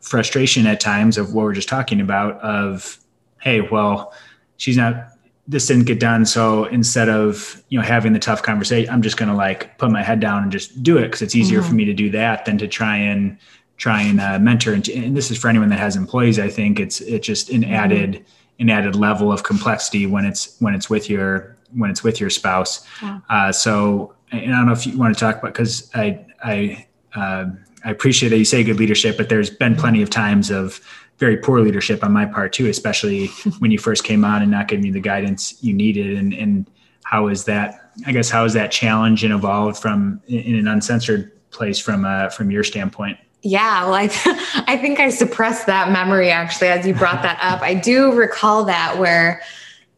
[0.00, 2.40] frustration at times of what we're just talking about.
[2.40, 2.98] Of
[3.40, 4.12] hey, well,
[4.56, 5.09] she's not.
[5.50, 9.16] This didn't get done, so instead of you know having the tough conversation, I'm just
[9.16, 11.68] going to like put my head down and just do it because it's easier mm-hmm.
[11.68, 13.36] for me to do that than to try and
[13.76, 14.74] try and uh, mentor.
[14.74, 16.38] And, and, this is for anyone that has employees.
[16.38, 17.72] I think it's it's just an mm-hmm.
[17.72, 18.24] added
[18.60, 22.30] an added level of complexity when it's when it's with your when it's with your
[22.30, 22.86] spouse.
[23.02, 23.20] Yeah.
[23.28, 26.86] Uh, so and I don't know if you want to talk about because I I
[27.14, 27.46] uh,
[27.84, 30.80] I appreciate that you say good leadership, but there's been plenty of times of
[31.20, 33.26] very poor leadership on my part too, especially
[33.60, 36.18] when you first came on and not giving you the guidance you needed.
[36.18, 36.68] And and
[37.04, 37.92] how is that?
[38.06, 42.30] I guess how is that challenge and evolved from in an uncensored place from uh,
[42.30, 43.18] from your standpoint?
[43.42, 44.04] Yeah, well, I,
[44.66, 47.62] I think I suppressed that memory actually as you brought that up.
[47.62, 49.42] I do recall that where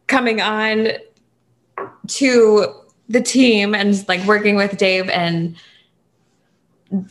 [0.07, 0.89] coming on
[2.07, 2.73] to
[3.09, 5.55] the team and like working with Dave and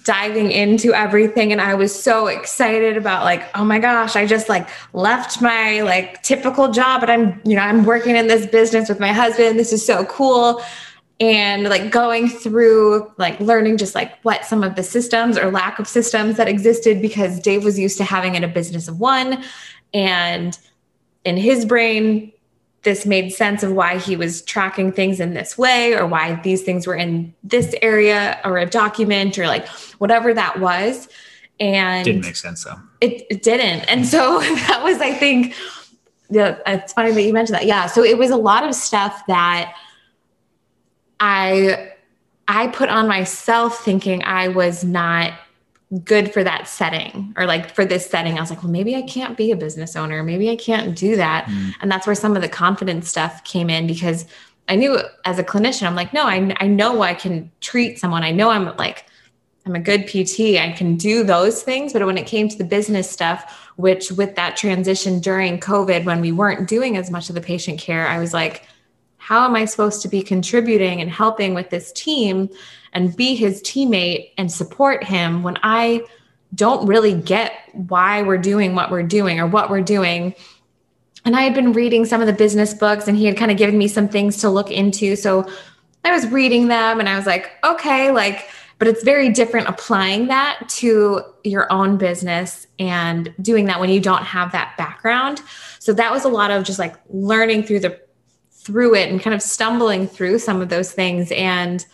[0.05, 4.49] diving into everything and I was so excited about like oh my gosh I just
[4.49, 8.89] like left my like typical job but I'm you know I'm working in this business
[8.89, 9.59] with my husband.
[9.59, 10.63] This is so cool.
[11.19, 15.79] And like going through like learning just like what some of the systems or lack
[15.79, 19.43] of systems that existed because Dave was used to having it a business of one.
[19.93, 20.57] And
[21.25, 22.33] in his brain
[22.83, 26.63] this made sense of why he was tracking things in this way or why these
[26.63, 29.67] things were in this area or a document or like
[29.99, 31.09] whatever that was.
[31.61, 32.81] And it didn't make sense though.
[33.01, 33.81] It, it didn't.
[33.89, 35.55] And so that was i think
[36.31, 37.67] yeah it's funny that you mentioned that.
[37.67, 39.75] Yeah so it was a lot of stuff that
[41.21, 41.93] I
[42.49, 45.35] I put on myself thinking I was not
[46.05, 48.39] good for that setting or like for this setting.
[48.39, 50.23] I was like, well, maybe I can't be a business owner.
[50.23, 51.47] Maybe I can't do that.
[51.47, 51.75] Mm.
[51.81, 54.25] And that's where some of the confidence stuff came in because
[54.69, 58.23] I knew as a clinician, I'm like, no, I, I know I can treat someone.
[58.23, 59.07] I know I'm like,
[59.67, 60.59] I'm a good PT.
[60.59, 61.93] I can do those things.
[61.93, 66.21] But when it came to the business stuff, which with that transition during COVID, when
[66.21, 68.67] we weren't doing as much of the patient care, I was like,
[69.19, 72.49] how am I supposed to be contributing and helping with this team
[72.93, 76.05] and be his teammate and support him when I
[76.55, 80.35] don't really get why we're doing what we're doing or what we're doing?
[81.25, 83.57] And I had been reading some of the business books and he had kind of
[83.57, 85.17] given me some things to look into.
[85.17, 85.49] So
[86.05, 90.27] I was reading them and I was like, okay, like, but it's very different applying
[90.27, 95.41] that to your own business and doing that when you don't have that background.
[95.79, 98.01] So that was a lot of just like learning through the
[98.51, 101.85] through it and kind of stumbling through some of those things and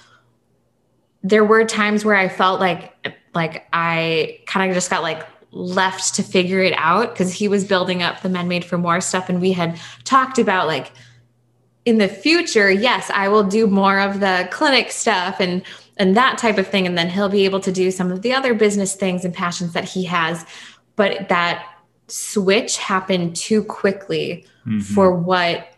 [1.22, 2.94] there were times where I felt like
[3.34, 7.64] like I kind of just got like left to figure it out because he was
[7.64, 10.92] building up the men made for more stuff and we had talked about like
[11.84, 15.62] in the future yes I will do more of the clinic stuff and
[15.96, 18.32] and that type of thing and then he'll be able to do some of the
[18.32, 20.44] other business things and passions that he has
[20.96, 21.64] but that
[22.08, 24.80] switch happened too quickly mm-hmm.
[24.80, 25.72] for what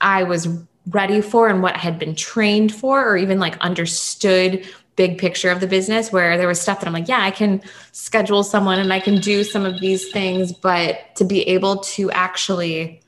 [0.00, 0.48] I was
[0.90, 5.50] ready for and what I had been trained for, or even like understood big picture
[5.50, 8.78] of the business where there was stuff that I'm like, yeah, I can schedule someone
[8.78, 13.00] and I can do some of these things, but to be able to actually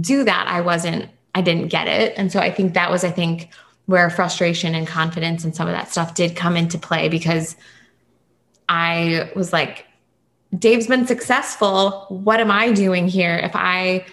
[0.00, 2.14] do that, I wasn't, I didn't get it.
[2.16, 3.50] And so I think that was, I think,
[3.84, 7.54] where frustration and confidence and some of that stuff did come into play because
[8.68, 9.84] I was like,
[10.56, 12.06] Dave's been successful.
[12.08, 13.36] What am I doing here?
[13.36, 14.06] If I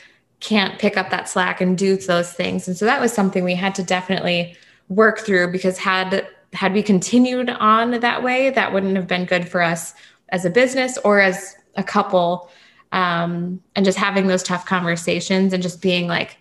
[0.44, 2.68] can't pick up that slack and do those things.
[2.68, 4.56] And so that was something we had to definitely
[4.90, 9.50] work through because had had we continued on that way, that wouldn't have been good
[9.50, 9.94] for us
[10.30, 12.52] as a business or as a couple.
[12.92, 16.38] Um, and just having those tough conversations and just being like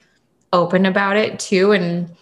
[0.52, 2.14] open about it too and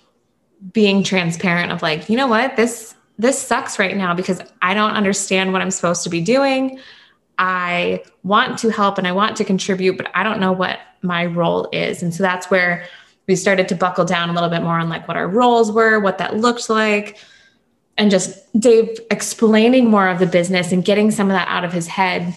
[0.73, 4.93] being transparent of like, you know what, this this sucks right now because I don't
[4.93, 6.79] understand what I'm supposed to be doing.
[7.41, 11.25] I want to help and I want to contribute, but I don't know what my
[11.25, 12.03] role is.
[12.03, 12.87] And so that's where
[13.27, 15.99] we started to buckle down a little bit more on like what our roles were,
[15.99, 17.17] what that looked like,
[17.97, 21.73] and just Dave explaining more of the business and getting some of that out of
[21.73, 22.37] his head,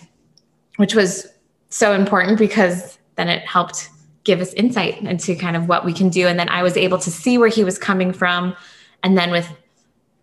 [0.78, 1.28] which was
[1.70, 3.89] so important because then it helped
[4.24, 6.28] give us insight into kind of what we can do.
[6.28, 8.56] And then I was able to see where he was coming from.
[9.04, 9.50] And then with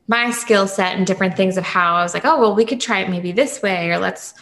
[0.08, 2.80] my skill set and different things of how I was like, oh, well, we could
[2.80, 4.32] try it maybe this way, or let's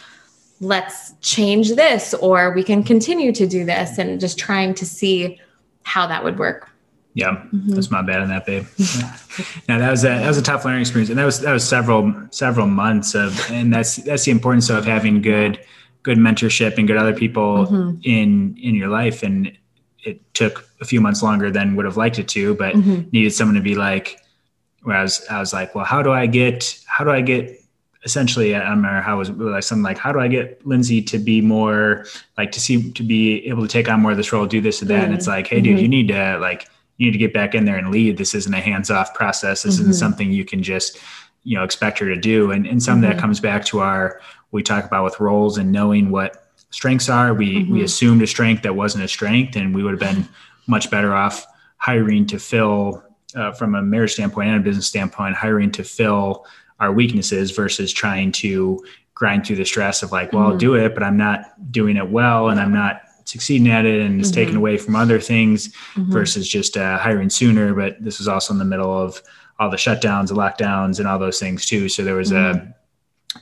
[0.59, 5.39] let's change this, or we can continue to do this, and just trying to see
[5.83, 6.69] how that would work.
[7.13, 7.73] Yeah, mm-hmm.
[7.73, 8.65] that's my bad on that, babe.
[9.67, 11.67] now that was a that was a tough learning experience, and that was that was
[11.67, 15.59] several several months of, and that's that's the importance of having good
[16.03, 17.99] good mentorship and good other people mm-hmm.
[18.03, 19.51] in in your life and
[20.03, 23.07] it took a few months longer than would have liked it to but mm-hmm.
[23.11, 24.19] needed someone to be like
[24.83, 27.58] where I was I was like well how do I get how do I get
[28.09, 31.01] essentially I don't remember how it was like something like how do I get Lindsay
[31.03, 32.05] to be more
[32.37, 34.81] like to see to be able to take on more of this role do this
[34.81, 35.05] and that mm-hmm.
[35.05, 35.89] and it's like hey dude you mm-hmm.
[35.91, 36.67] need to like
[36.97, 39.75] you need to get back in there and lead this isn't a hands-off process this
[39.75, 39.93] isn't mm-hmm.
[39.93, 40.99] something you can just
[41.43, 43.21] you know expect her to do and, and some of that mm-hmm.
[43.21, 44.19] comes back to our
[44.51, 47.33] we talk about with roles and knowing what strengths are.
[47.33, 47.73] We mm-hmm.
[47.73, 50.27] we assumed a strength that wasn't a strength, and we would have been
[50.67, 51.45] much better off
[51.77, 53.03] hiring to fill
[53.35, 56.45] uh, from a marriage standpoint and a business standpoint, hiring to fill
[56.79, 60.51] our weaknesses versus trying to grind through the stress of like, well, mm-hmm.
[60.53, 64.01] I'll do it, but I'm not doing it well, and I'm not succeeding at it,
[64.01, 64.35] and it's mm-hmm.
[64.35, 66.11] taken away from other things mm-hmm.
[66.11, 67.73] versus just uh, hiring sooner.
[67.73, 69.21] But this was also in the middle of
[69.59, 71.89] all the shutdowns, the lockdowns, and all those things too.
[71.89, 72.71] So there was a mm-hmm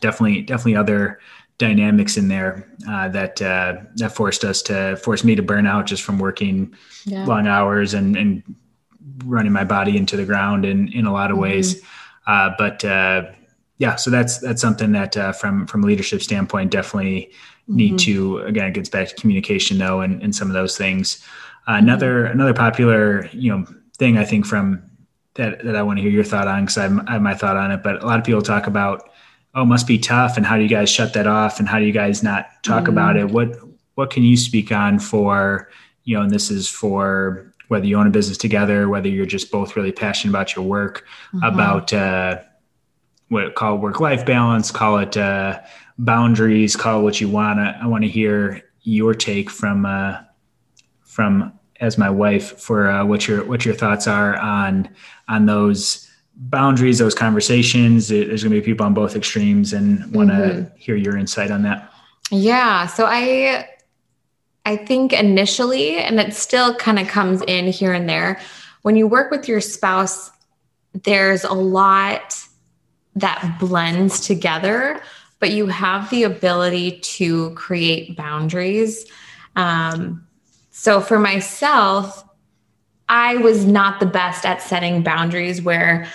[0.02, 1.20] definitely definitely other
[1.58, 5.86] dynamics in there uh, that uh, that forced us to force me to burn out
[5.86, 6.74] just from working
[7.06, 7.26] yeah.
[7.26, 8.44] long hours and, and
[9.26, 11.44] running my body into the ground in in a lot of mm-hmm.
[11.44, 11.82] ways.
[12.28, 13.24] Uh, but uh,
[13.78, 17.32] yeah, so that's that's something that uh, from from a leadership standpoint definitely
[17.68, 17.98] need mm-hmm.
[17.98, 21.24] to again it gets back to communication though and, and some of those things.
[21.68, 21.86] Uh, mm-hmm.
[21.86, 23.66] another another popular you know
[23.98, 24.84] thing I think from
[25.36, 27.72] that that I want to hear your thought on because I have my thought on
[27.72, 29.10] it, but a lot of people talk about
[29.56, 31.86] oh must be tough and how do you guys shut that off and how do
[31.86, 32.90] you guys not talk mm.
[32.90, 33.58] about it what
[33.96, 35.70] what can you speak on for
[36.04, 39.52] you know and this is for whether you own a business together whether you're just
[39.52, 41.44] both really passionate about your work mm-hmm.
[41.44, 42.40] about uh,
[43.30, 45.60] what call work life balance call it uh,
[45.98, 50.18] boundaries call it what you want i want to hear your take from uh,
[51.04, 54.90] from as my wife for uh, what your what your thoughts are on
[55.28, 58.08] on those boundaries, those conversations.
[58.08, 60.76] There's going to be people on both extremes, and want to mm-hmm.
[60.78, 61.92] hear your insight on that.
[62.32, 62.86] Yeah.
[62.88, 63.68] So I,
[64.68, 68.38] I think initially, and it still kind of comes in here and there.
[68.82, 70.30] When you work with your spouse,
[71.06, 72.38] there's a lot
[73.16, 75.00] that blends together,
[75.40, 79.06] but you have the ability to create boundaries.
[79.56, 80.28] Um,
[80.70, 82.26] so for myself,
[83.08, 86.10] I was not the best at setting boundaries where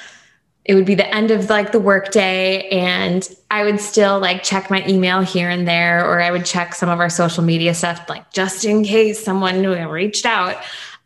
[0.64, 4.70] it would be the end of like the workday and I would still like check
[4.70, 8.09] my email here and there, or I would check some of our social media stuff,
[8.09, 10.57] like just in case someone reached out.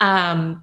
[0.00, 0.62] Um,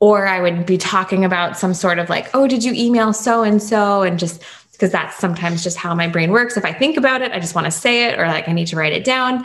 [0.00, 3.44] or I would be talking about some sort of like, oh, did you email so
[3.44, 4.02] and so?
[4.02, 4.42] And just
[4.72, 6.56] because that's sometimes just how my brain works.
[6.56, 8.66] If I think about it, I just want to say it or like I need
[8.68, 9.44] to write it down.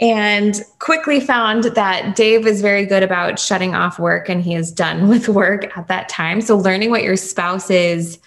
[0.00, 4.70] And quickly found that Dave is very good about shutting off work and he is
[4.70, 6.40] done with work at that time.
[6.40, 8.18] So, learning what your spouse is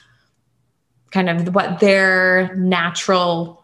[1.11, 3.60] kind of what their natural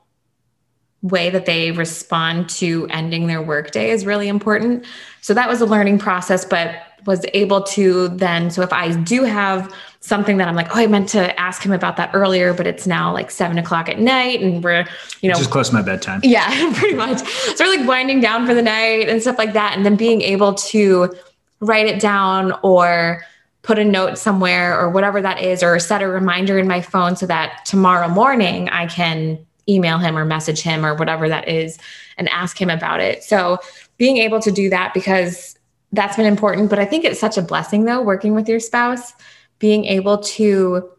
[1.01, 4.85] way that they respond to ending their workday is really important.
[5.21, 8.49] So that was a learning process, but was able to then.
[8.49, 11.71] So if I do have something that I'm like, oh, I meant to ask him
[11.71, 14.85] about that earlier, but it's now like seven o'clock at night and we're,
[15.21, 16.21] you know, just close to my bedtime.
[16.23, 17.19] Yeah, pretty much.
[17.19, 19.75] So we're like winding down for the night and stuff like that.
[19.75, 21.13] And then being able to
[21.59, 23.23] write it down or
[23.61, 27.15] put a note somewhere or whatever that is, or set a reminder in my phone
[27.15, 31.77] so that tomorrow morning I can email him or message him or whatever that is
[32.17, 33.23] and ask him about it.
[33.23, 33.59] So
[33.97, 35.57] being able to do that because
[35.91, 36.69] that's been important.
[36.69, 39.13] But I think it's such a blessing though, working with your spouse,
[39.59, 40.89] being able to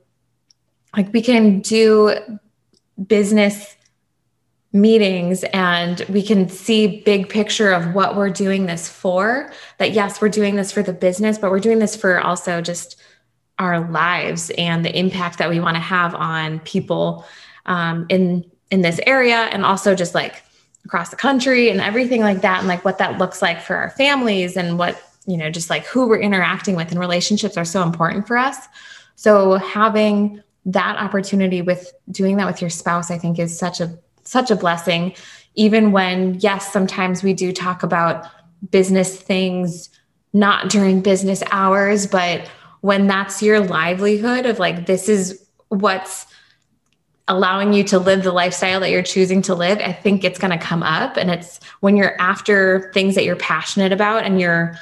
[0.96, 2.14] like we can do
[3.06, 3.76] business
[4.72, 10.20] meetings and we can see big picture of what we're doing this for that yes
[10.20, 13.00] we're doing this for the business but we're doing this for also just
[13.58, 17.24] our lives and the impact that we want to have on people
[17.66, 20.42] um, in in this area and also just like
[20.84, 23.90] across the country and everything like that and like what that looks like for our
[23.90, 27.82] families and what you know just like who we're interacting with and relationships are so
[27.82, 28.56] important for us.
[29.16, 33.98] So having that opportunity with doing that with your spouse i think is such a
[34.28, 35.14] such a blessing,
[35.54, 38.26] even when, yes, sometimes we do talk about
[38.70, 39.88] business things
[40.34, 42.46] not during business hours, but
[42.82, 46.26] when that's your livelihood of like, this is what's
[47.28, 50.58] allowing you to live the lifestyle that you're choosing to live, I think it's going
[50.58, 51.16] to come up.
[51.16, 54.76] And it's when you're after things that you're passionate about and you're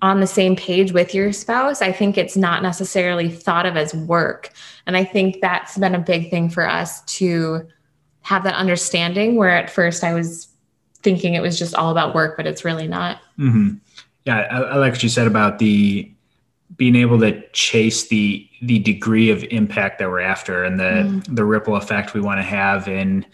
[0.00, 3.94] on the same page with your spouse, I think it's not necessarily thought of as
[3.94, 4.50] work.
[4.86, 7.68] And I think that's been a big thing for us to
[8.22, 10.48] have that understanding where at first I was
[11.02, 13.18] thinking it was just all about work, but it's really not.
[13.38, 13.74] Mm-hmm.
[14.24, 16.10] Yeah, I, I, like what you said about the
[16.76, 21.36] being able to chase the the degree of impact that we're after and the mm.
[21.36, 23.24] the ripple effect we want to have in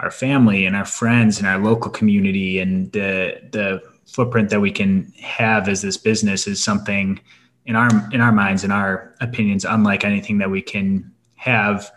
[0.00, 4.70] our family and our friends and our local community and the the footprint that we
[4.70, 7.18] can have as this business is something
[7.64, 11.90] in our in our minds in our opinions unlike anything that we can have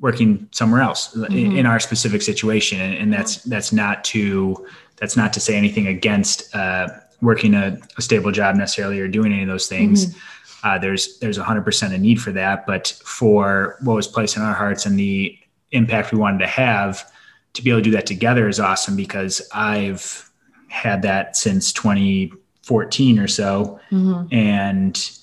[0.00, 1.32] working somewhere else mm-hmm.
[1.32, 4.66] in, in, our specific situation and, and, that's that's not to
[4.96, 6.88] that's not to say anything against uh,
[7.24, 10.68] working a, a, stable job necessarily or doing any of those things mm-hmm.
[10.68, 14.54] uh, there's there's 100% a need for that but for what was placed in our
[14.54, 15.36] hearts and the
[15.72, 17.10] impact we wanted to have
[17.52, 20.30] to be able to do that together is awesome because i've
[20.74, 23.80] had that since 2014 or so.
[23.90, 24.34] Mm-hmm.
[24.34, 25.18] And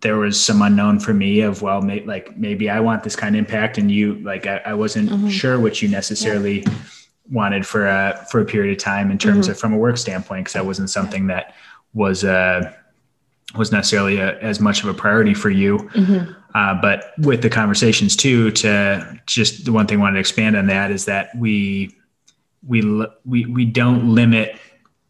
[0.00, 3.36] there was some unknown for me of, well, may, like maybe I want this kind
[3.36, 3.78] of impact.
[3.78, 5.28] And you, like, I, I wasn't mm-hmm.
[5.28, 6.72] sure what you necessarily yeah.
[7.30, 9.52] Wanted for a, for a period of time in terms mm-hmm.
[9.52, 11.54] of from a work standpoint, because that wasn't something that
[11.94, 12.72] was, uh,
[13.56, 15.78] was necessarily a, as much of a priority for you.
[15.78, 16.32] Mm-hmm.
[16.54, 20.56] Uh, but with the conversations too, to just the one thing I wanted to expand
[20.56, 21.94] on that is that we
[22.66, 24.58] we we we don't limit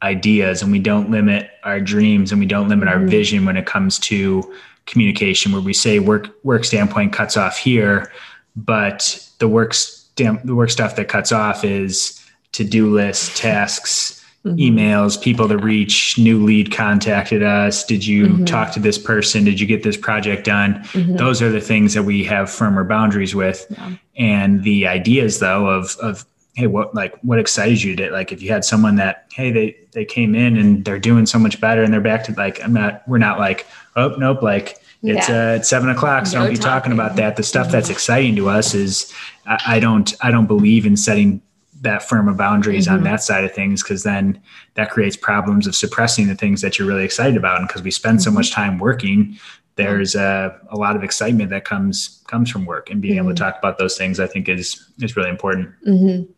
[0.02, 3.08] ideas and we don't limit our dreams and we don't limit our mm-hmm.
[3.08, 4.54] vision when it comes to
[4.84, 8.12] communication where we say work work standpoint cuts off here
[8.54, 9.72] but the work
[10.16, 14.56] stamp the work stuff that cuts off is to-do lists tasks mm-hmm.
[14.56, 18.44] emails people to reach new lead contacted us did you mm-hmm.
[18.46, 21.16] talk to this person did you get this project done mm-hmm.
[21.16, 23.92] those are the things that we have firmer boundaries with yeah.
[24.16, 28.40] and the ideas though of of hey what like what excited you to like if
[28.40, 31.82] you had someone that hey they they came in and they're doing so much better
[31.82, 35.52] and they're back to like i'm not we're not like oh nope like it's yeah.
[35.52, 36.70] uh it's seven o'clock so no don't be talking.
[36.70, 39.12] talking about that the stuff that's exciting to us is
[39.46, 41.42] I, I don't i don't believe in setting
[41.82, 42.96] that firm of boundaries mm-hmm.
[42.96, 44.40] on that side of things because then
[44.74, 47.90] that creates problems of suppressing the things that you're really excited about and because we
[47.90, 48.24] spend mm-hmm.
[48.24, 49.38] so much time working
[49.76, 53.26] there's a, a lot of excitement that comes comes from work and being mm-hmm.
[53.26, 53.50] able to mm-hmm.
[53.50, 56.30] talk about those things i think is is really important mm-hmm.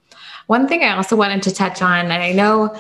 [0.48, 2.74] One thing I also wanted to touch on, and I know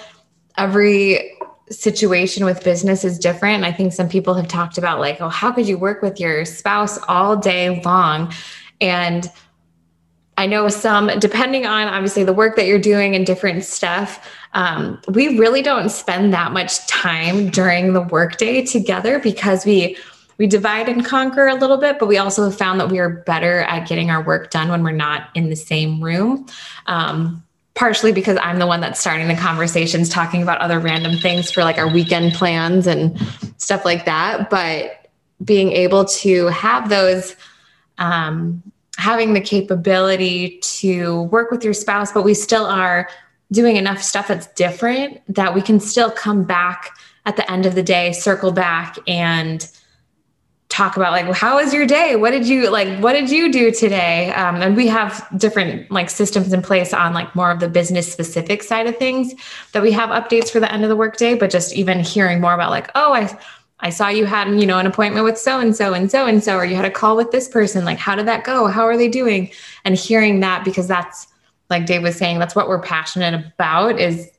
[0.56, 1.37] every
[1.70, 3.56] situation with business is different.
[3.56, 6.20] And I think some people have talked about, like, oh, how could you work with
[6.20, 8.32] your spouse all day long?
[8.80, 9.30] And
[10.36, 15.00] I know some, depending on obviously the work that you're doing and different stuff, um,
[15.08, 19.96] we really don't spend that much time during the workday together because we
[20.38, 23.08] we divide and conquer a little bit, but we also have found that we are
[23.08, 26.46] better at getting our work done when we're not in the same room.
[26.86, 27.42] Um,
[27.78, 31.62] partially because I'm the one that's starting the conversations talking about other random things for
[31.62, 33.16] like our weekend plans and
[33.56, 34.50] stuff like that.
[34.50, 35.06] But
[35.44, 37.36] being able to have those,
[37.98, 38.64] um,
[38.96, 43.08] having the capability to work with your spouse, but we still are
[43.52, 46.90] doing enough stuff that's different that we can still come back
[47.26, 49.70] at the end of the day, circle back and
[50.78, 52.14] talk about like how was your day?
[52.14, 54.32] What did you like what did you do today?
[54.32, 58.10] Um, and we have different like systems in place on like more of the business
[58.10, 59.34] specific side of things
[59.72, 62.54] that we have updates for the end of the workday but just even hearing more
[62.54, 63.36] about like oh i
[63.80, 66.44] i saw you had you know an appointment with so and so and so and
[66.44, 67.84] so or you had a call with this person.
[67.84, 68.68] Like how did that go?
[68.68, 69.50] How are they doing?
[69.84, 71.26] And hearing that because that's
[71.70, 74.30] like dave was saying that's what we're passionate about is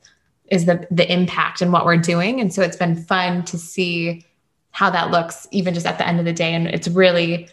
[0.46, 2.40] is the the impact and what we're doing.
[2.40, 4.24] And so it's been fun to see
[4.72, 6.54] how that looks even just at the end of the day.
[6.54, 7.48] And it's really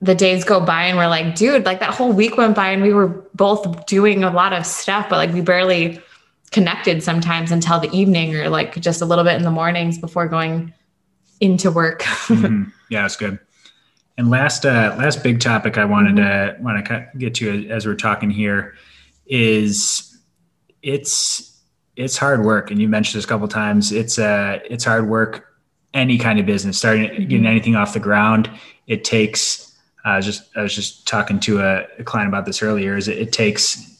[0.00, 2.82] the days go by and we're like dude like that whole week went by and
[2.82, 5.98] we were both doing a lot of stuff but like we barely
[6.50, 10.28] connected sometimes until the evening or like just a little bit in the mornings before
[10.28, 10.72] going
[11.40, 12.02] into work.
[12.26, 12.64] Mm-hmm.
[12.90, 13.38] yeah it's good.
[14.18, 16.56] And last uh last big topic i wanted mm-hmm.
[16.58, 18.74] to want to get to as we're talking here
[19.26, 20.18] is
[20.82, 21.58] it's
[21.96, 22.70] it's hard work.
[22.70, 23.92] And you mentioned this a couple times.
[23.92, 25.55] It's uh it's hard work
[25.96, 27.28] any kind of business, starting mm-hmm.
[27.28, 28.50] getting anything off the ground,
[28.86, 29.74] it takes.
[30.04, 32.96] I was just I was just talking to a, a client about this earlier.
[32.96, 33.92] Is it, it, takes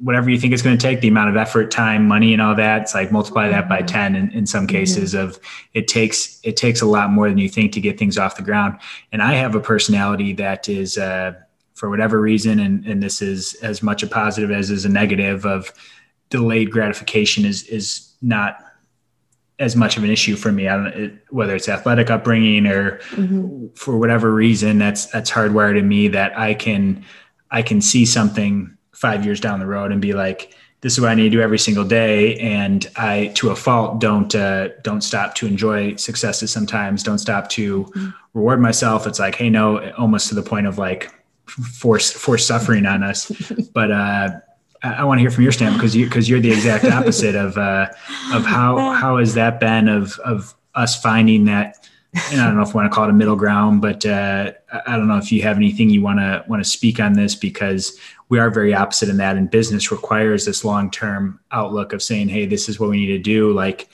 [0.00, 2.54] whatever you think it's going to take, the amount of effort, time, money, and all
[2.54, 2.82] that.
[2.82, 3.86] It's like multiply that by mm-hmm.
[3.86, 4.16] ten.
[4.16, 4.76] In, in some mm-hmm.
[4.76, 5.28] cases, mm-hmm.
[5.28, 5.40] of
[5.74, 8.42] it takes it takes a lot more than you think to get things off the
[8.42, 8.78] ground.
[9.10, 10.96] And I have a personality that is.
[10.96, 11.34] Uh,
[11.74, 15.44] for whatever reason, and, and this is as much a positive as is a negative
[15.44, 15.72] of
[16.30, 18.71] delayed gratification is is not
[19.62, 20.66] as much of an issue for me.
[20.68, 23.68] I don't it, whether it's athletic upbringing or mm-hmm.
[23.74, 27.04] for whatever reason that's that's hardwired in me that I can
[27.50, 31.10] I can see something five years down the road and be like, this is what
[31.10, 32.36] I need to do every single day.
[32.38, 36.50] And I, to a fault, don't uh, don't stop to enjoy successes.
[36.50, 38.10] Sometimes don't stop to mm-hmm.
[38.34, 39.06] reward myself.
[39.06, 41.10] It's like, hey, no, almost to the point of like
[41.46, 43.30] force force suffering on us.
[43.74, 44.30] but uh,
[44.82, 47.56] I, want to hear from your standpoint because you because you're the exact opposite of
[47.56, 47.88] uh,
[48.32, 51.88] of how how has that been of of us finding that.
[52.30, 54.52] And I don't know if we want to call it a middle ground, but uh,
[54.86, 57.34] I don't know if you have anything you want to want to speak on this
[57.34, 57.98] because
[58.32, 62.46] we are very opposite in that and business requires this long-term outlook of saying hey
[62.46, 63.90] this is what we need to do like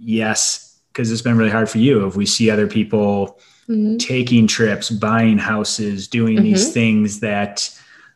[0.00, 3.96] yes because it's been really hard for you if we see other people mm-hmm.
[3.96, 6.46] taking trips buying houses doing mm-hmm.
[6.46, 7.70] these things that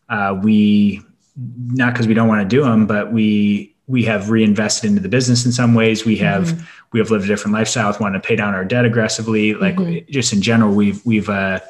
[0.09, 1.01] uh, we
[1.37, 5.09] not because we don't want to do them but we we have reinvested into the
[5.09, 6.65] business in some ways we have mm-hmm.
[6.93, 10.11] we have lived a different lifestyle want to pay down our debt aggressively like mm-hmm.
[10.11, 11.61] just in general we've we've uh,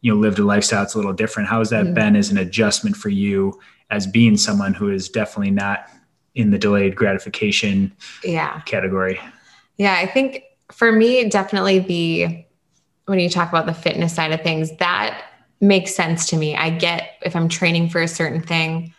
[0.00, 1.94] you know lived a lifestyle that's a little different how has that mm-hmm.
[1.94, 3.58] been as an adjustment for you
[3.90, 5.88] as being someone who is definitely not
[6.34, 7.92] in the delayed gratification
[8.24, 9.20] yeah category
[9.76, 10.42] yeah i think
[10.72, 12.44] for me definitely the
[13.06, 15.24] when you talk about the fitness side of things that
[15.60, 18.94] makes sense to me i get if i'm training for a certain thing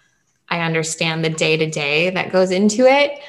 [0.50, 3.20] i understand the day to day that goes into it.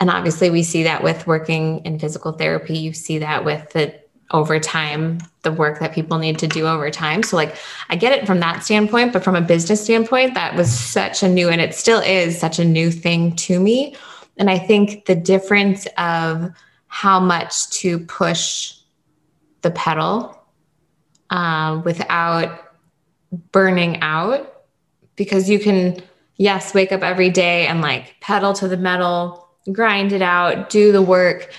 [0.00, 2.76] And obviously we see that with working in physical therapy.
[2.76, 4.02] You see that with the
[4.32, 7.54] over time the work that people need to do over time so like
[7.90, 11.28] i get it from that standpoint but from a business standpoint that was such a
[11.28, 13.94] new and it still is such a new thing to me.
[14.38, 16.50] And i think the difference of
[16.86, 18.74] how much to push
[19.60, 20.38] the pedal
[21.30, 22.74] uh, without
[23.52, 24.64] burning out
[25.16, 26.02] because you can
[26.42, 30.92] yes wake up every day and like pedal to the metal grind it out do
[30.92, 31.52] the work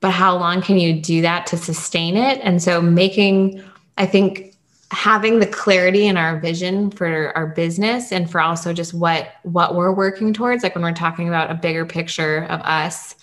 [0.00, 2.38] but how long can you do that to sustain it?
[2.42, 3.62] And so making,
[3.98, 4.54] I think,
[4.92, 9.74] having the clarity in our vision for our business and for also just what what
[9.74, 13.16] we're working towards like when we're talking about a bigger picture of us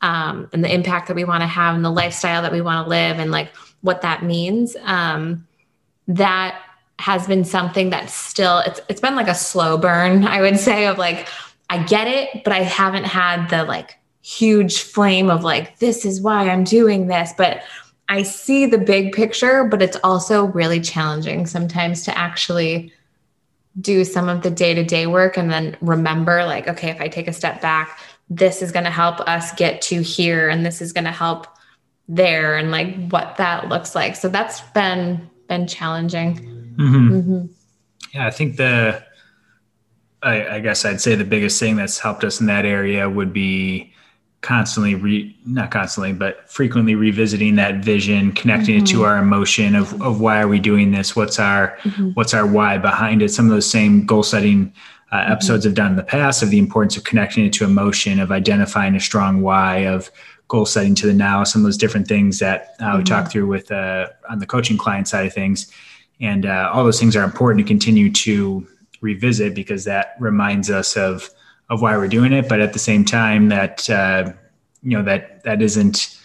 [0.00, 2.86] um, and the impact that we want to have and the lifestyle that we want
[2.86, 5.44] to live and like what that means um,
[6.06, 6.62] that
[6.98, 10.86] has been something that's still it's it's been like a slow burn i would say
[10.86, 11.28] of like
[11.70, 16.20] i get it but i haven't had the like huge flame of like, this is
[16.20, 17.32] why I'm doing this.
[17.36, 17.62] But
[18.10, 22.92] I see the big picture, but it's also really challenging sometimes to actually
[23.80, 27.08] do some of the day to day work and then remember, like, okay, if I
[27.08, 30.82] take a step back, this is going to help us get to here and this
[30.82, 31.46] is going to help
[32.06, 34.14] there and like what that looks like.
[34.16, 36.57] So that's been been challenging.
[36.78, 37.12] Mm-hmm.
[37.12, 37.46] Mm-hmm.
[38.14, 39.02] Yeah, I think the
[40.22, 43.32] I, I, guess I'd say the biggest thing that's helped us in that area would
[43.32, 43.92] be
[44.40, 48.84] constantly re not constantly but frequently revisiting that vision connecting mm-hmm.
[48.84, 49.04] it to mm-hmm.
[49.04, 52.10] our emotion of, of why are we doing this what's our mm-hmm.
[52.10, 54.72] what's our why behind it some of those same goal setting
[55.10, 55.32] uh, mm-hmm.
[55.32, 58.30] episodes have done in the past of the importance of connecting it to emotion of
[58.30, 60.08] identifying a strong why of
[60.46, 63.46] goal setting to the now some of those different things that uh, we talk through
[63.46, 65.70] with uh, on the coaching client side of things
[66.20, 68.66] and uh, all those things are important to continue to
[69.00, 71.30] revisit because that reminds us of
[71.70, 74.32] of why we're doing it, but at the same time, that uh,
[74.82, 76.18] you know that that isn't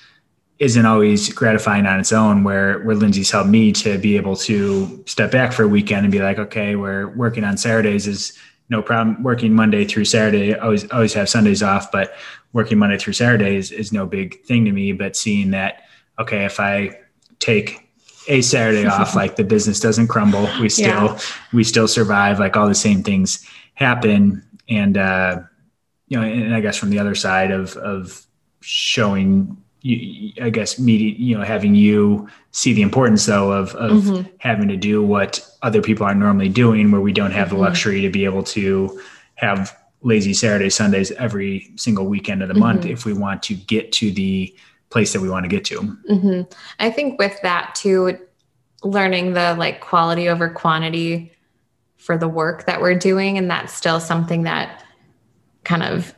[0.59, 2.43] isn't always gratifying on its own.
[2.43, 6.11] Where where Lindsay's helped me to be able to step back for a weekend and
[6.11, 8.37] be like, okay, we're working on Saturdays is
[8.69, 9.21] no problem.
[9.21, 12.15] Working Monday through Saturday, always always have Sundays off, but
[12.53, 14.93] working Monday through Saturday is, is no big thing to me.
[14.93, 15.83] But seeing that,
[16.19, 16.99] okay, if I
[17.39, 17.82] take
[18.27, 21.19] a Saturday off, like the business doesn't crumble, we still yeah.
[21.51, 22.39] we still survive.
[22.39, 25.41] Like all the same things happen and uh,
[26.07, 28.25] you know, and I guess from the other side of of
[28.61, 34.03] showing you, I guess meeting, you know, having you see the importance though of of
[34.03, 34.29] mm-hmm.
[34.39, 37.63] having to do what other people are normally doing, where we don't have the mm-hmm.
[37.63, 39.01] luxury to be able to
[39.35, 42.63] have lazy Saturdays, Sundays every single weekend of the mm-hmm.
[42.63, 44.53] month if we want to get to the
[44.93, 45.79] place that we want to get to.
[46.09, 46.41] Mm-hmm.
[46.79, 48.19] I think with that too,
[48.83, 51.33] learning the like quality over quantity
[51.97, 53.37] for the work that we're doing.
[53.37, 54.85] And that's still something that
[55.63, 56.13] kind of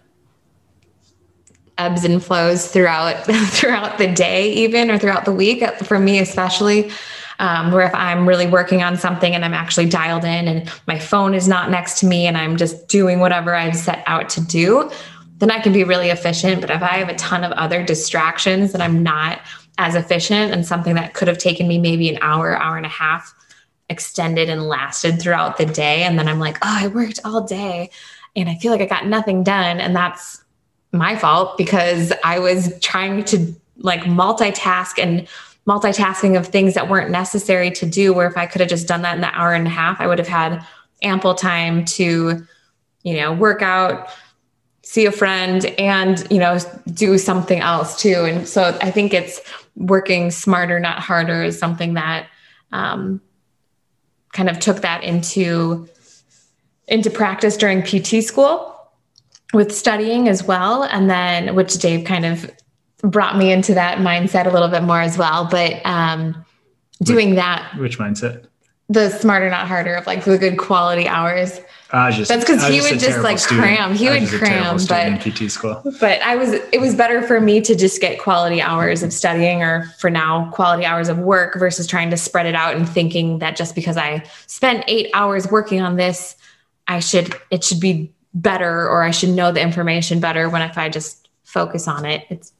[1.78, 6.90] ebbs and flows throughout throughout the day even or throughout the week for me especially
[7.40, 10.98] um, where if i'm really working on something and i'm actually dialed in and my
[10.98, 14.40] phone is not next to me and i'm just doing whatever i've set out to
[14.40, 14.90] do
[15.38, 18.72] then i can be really efficient but if i have a ton of other distractions
[18.72, 19.42] that i'm not
[19.78, 22.90] as efficient and something that could have taken me maybe an hour hour and a
[22.90, 23.34] half
[23.90, 26.04] extended and lasted throughout the day.
[26.04, 27.90] And then I'm like, oh, I worked all day
[28.36, 29.80] and I feel like I got nothing done.
[29.80, 30.44] And that's
[30.92, 35.28] my fault because I was trying to like multitask and
[35.68, 38.14] multitasking of things that weren't necessary to do.
[38.14, 40.08] Where if I could have just done that in the hour and a half, I
[40.08, 40.66] would have had
[41.02, 42.46] ample time to,
[43.04, 44.10] you know, work out,
[44.86, 46.60] see a friend and you know
[46.94, 48.24] do something else too.
[48.26, 49.42] And so i think it's
[49.76, 52.28] working smarter not harder is something that
[52.72, 53.20] um,
[54.32, 55.90] kind of took that into
[56.88, 58.72] into practice during pt school
[59.54, 60.84] with studying as well.
[60.84, 62.50] And then which dave kind of
[63.02, 65.48] brought me into that mindset a little bit more as well.
[65.50, 66.46] But um,
[67.02, 68.46] doing which, that which mindset?
[68.90, 71.60] The smarter not harder of like the good quality hours
[71.92, 73.62] I just, That's because he would just like student.
[73.62, 73.94] cram.
[73.94, 75.82] He would was just a terrible cram, but PT school.
[76.00, 79.62] but I was it was better for me to just get quality hours of studying
[79.62, 83.40] or for now quality hours of work versus trying to spread it out and thinking
[83.40, 86.36] that just because I spent 8 hours working on this
[86.88, 90.78] I should it should be better or I should know the information better when if
[90.78, 92.52] I just focus on it it's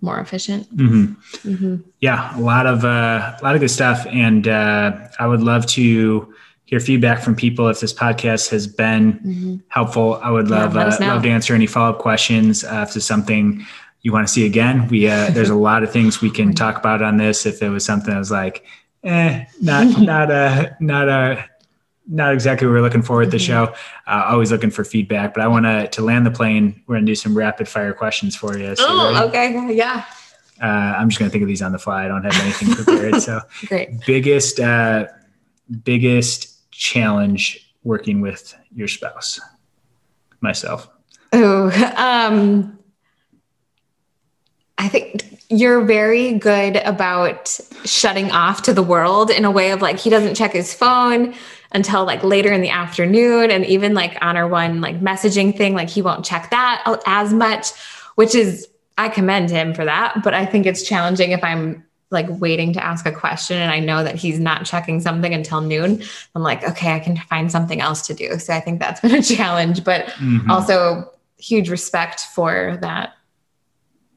[0.00, 0.74] more efficient.
[0.76, 1.48] Mm-hmm.
[1.50, 1.76] Mm-hmm.
[2.00, 5.66] Yeah, a lot of uh, a lot of good stuff, and uh, I would love
[5.66, 6.32] to
[6.68, 9.56] hear feedback from people if this podcast has been Mm-hmm.
[9.68, 10.20] helpful.
[10.22, 13.06] I would love us uh, love to answer any follow up questions uh, if there's
[13.06, 13.64] something
[14.02, 14.86] you want to see again.
[14.88, 17.46] We uh, there's a lot of things we can talk about on this.
[17.46, 18.64] If it was something that was like,
[19.02, 21.44] eh, not not a not a
[22.10, 23.46] not exactly what we're looking for at the Mhm.
[23.46, 23.62] show.
[24.06, 26.82] Uh, always looking for feedback, but I want to to land the plane.
[26.86, 28.76] We're gonna do some rapid fire questions for you.
[28.76, 29.16] So ready?
[29.16, 29.74] Oh, okay.
[29.74, 30.04] Yeah.
[30.60, 30.66] uh,
[30.98, 32.04] I'm just gonna think of these on the fly.
[32.04, 33.22] I don't have anything prepared.
[33.28, 34.04] so Great.
[34.06, 35.06] biggest uh,
[35.84, 39.40] biggest challenge working with your spouse
[40.40, 40.88] myself
[41.32, 42.78] Oh, um,
[44.78, 49.82] I think you're very good about shutting off to the world in a way of
[49.82, 51.34] like he doesn't check his phone
[51.72, 55.74] until like later in the afternoon, and even like on our one like messaging thing,
[55.74, 57.72] like he won't check that as much,
[58.14, 60.22] which is I commend him for that.
[60.22, 63.80] But I think it's challenging if I'm like waiting to ask a question and I
[63.80, 66.02] know that he's not checking something until noon.
[66.34, 68.38] I'm like, okay, I can find something else to do.
[68.38, 70.48] So I think that's been a challenge, but Mhm.
[70.48, 73.12] also huge respect for that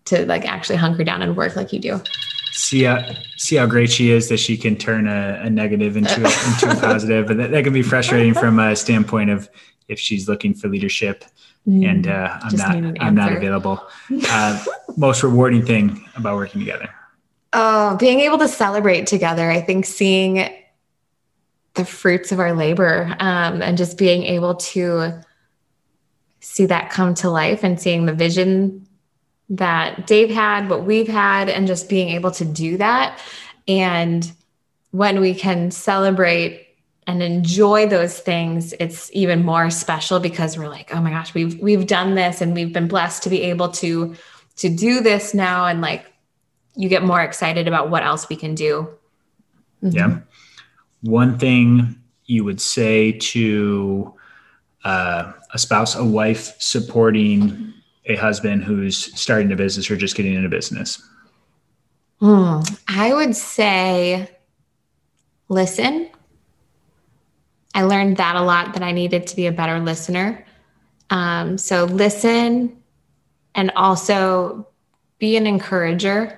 [0.05, 2.01] to like actually hunker down and work like you do.
[2.53, 3.05] see how
[3.37, 6.69] see how great she is that she can turn a, a negative into a, into
[6.69, 9.49] a positive but that, that can be frustrating from a standpoint of
[9.87, 11.23] if she's looking for leadership
[11.65, 13.81] and uh, i'm Just not an i'm not available
[14.29, 14.63] uh,
[14.97, 16.89] most rewarding thing about working together
[17.53, 19.51] Oh, being able to celebrate together.
[19.51, 20.49] I think seeing
[21.73, 25.21] the fruits of our labor um, and just being able to
[26.39, 28.87] see that come to life and seeing the vision
[29.49, 33.19] that Dave had, what we've had, and just being able to do that.
[33.67, 34.31] And
[34.91, 36.67] when we can celebrate
[37.07, 41.59] and enjoy those things, it's even more special because we're like, oh my gosh, we've
[41.59, 44.15] we've done this and we've been blessed to be able to
[44.57, 46.10] to do this now and like
[46.75, 48.87] you get more excited about what else we can do.
[49.83, 49.93] Mhm.
[49.93, 50.17] yeah
[51.01, 51.95] one thing
[52.25, 54.13] you would say to
[54.83, 57.73] uh, a spouse a wife supporting
[58.05, 61.01] a husband who's starting a business or just getting into business
[62.19, 62.59] Hmm.
[62.87, 64.29] I would say
[65.49, 66.07] listen.
[67.73, 70.45] I learned that a lot that I needed to be a better listener.
[71.09, 72.77] Um, so listen
[73.55, 74.67] and also
[75.17, 76.37] be an encourager.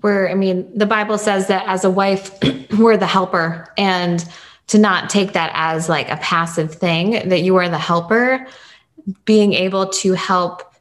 [0.00, 2.36] Where, I mean, the Bible says that as a wife,
[2.78, 4.24] we're the helper, and
[4.68, 8.46] to not take that as like a passive thing, that you are the helper,
[9.24, 10.74] being able to help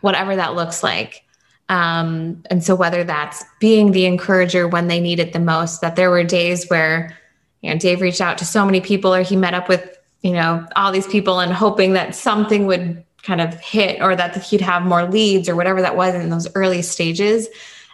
[0.00, 1.24] whatever that looks like.
[1.68, 5.94] Um, and so whether that's being the encourager when they need it the most, that
[5.94, 7.16] there were days where,
[7.60, 10.32] you know, Dave reached out to so many people or he met up with, you
[10.32, 14.60] know, all these people and hoping that something would kind of hit or that he'd
[14.60, 17.48] have more leads or whatever that was in those early stages.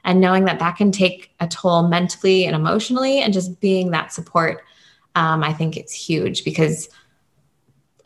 [0.07, 4.13] And knowing that that can take a toll mentally and emotionally and just being that
[4.13, 4.63] support,
[5.17, 6.89] um, I think it's huge because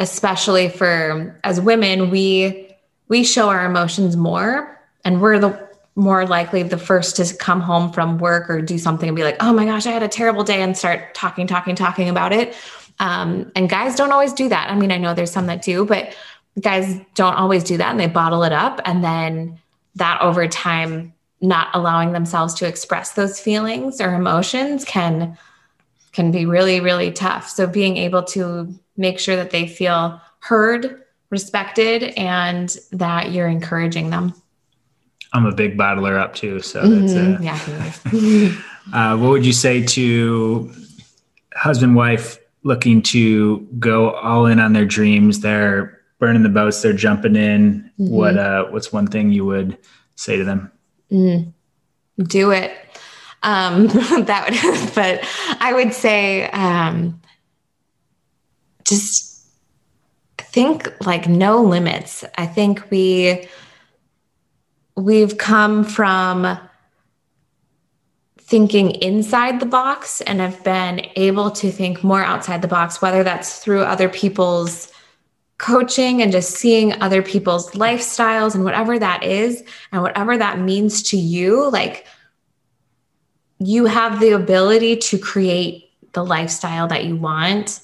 [0.00, 2.74] especially for as women, we
[3.08, 7.92] we show our emotions more and we're the more likely the first to come home
[7.92, 10.44] from work or do something and be like, oh my gosh, I had a terrible
[10.44, 12.56] day and start talking, talking, talking about it.
[13.00, 14.70] Um, and guys don't always do that.
[14.70, 16.16] I mean, I know there's some that do, but
[16.60, 18.80] guys don't always do that and they bottle it up.
[18.84, 19.58] And then
[19.96, 25.36] that over time, not allowing themselves to express those feelings or emotions can
[26.12, 27.48] can be really, really tough.
[27.48, 34.10] So being able to make sure that they feel heard, respected, and that you're encouraging
[34.10, 34.34] them.
[35.32, 37.42] i'm a big bottler up too so that's Mhm.
[37.44, 38.52] Yeah.
[38.92, 40.72] Uh, what would you say to
[41.54, 45.40] husband wife looking to go all in on their dreams?
[45.40, 46.82] They're burning the boats.
[46.82, 47.88] They're jumping in.
[48.00, 48.10] Mhm.
[48.10, 49.76] What uh, What's one thing you would
[50.16, 50.72] say to them?
[51.10, 51.52] Mm.
[52.18, 52.72] Do it.
[53.42, 53.86] Um,
[54.26, 55.24] that would, but
[55.60, 57.20] I would say, um,
[58.84, 59.46] just
[60.38, 62.24] think like no limits.
[62.36, 63.48] I think we
[64.96, 66.58] we've come from
[68.40, 73.22] thinking inside the box and have been able to think more outside the box, whether
[73.22, 74.92] that's through other people's
[75.60, 81.02] coaching and just seeing other people's lifestyles and whatever that is, and whatever that means
[81.10, 81.70] to you.
[81.70, 82.06] Like,
[83.58, 87.80] you have the ability to create the lifestyle that you want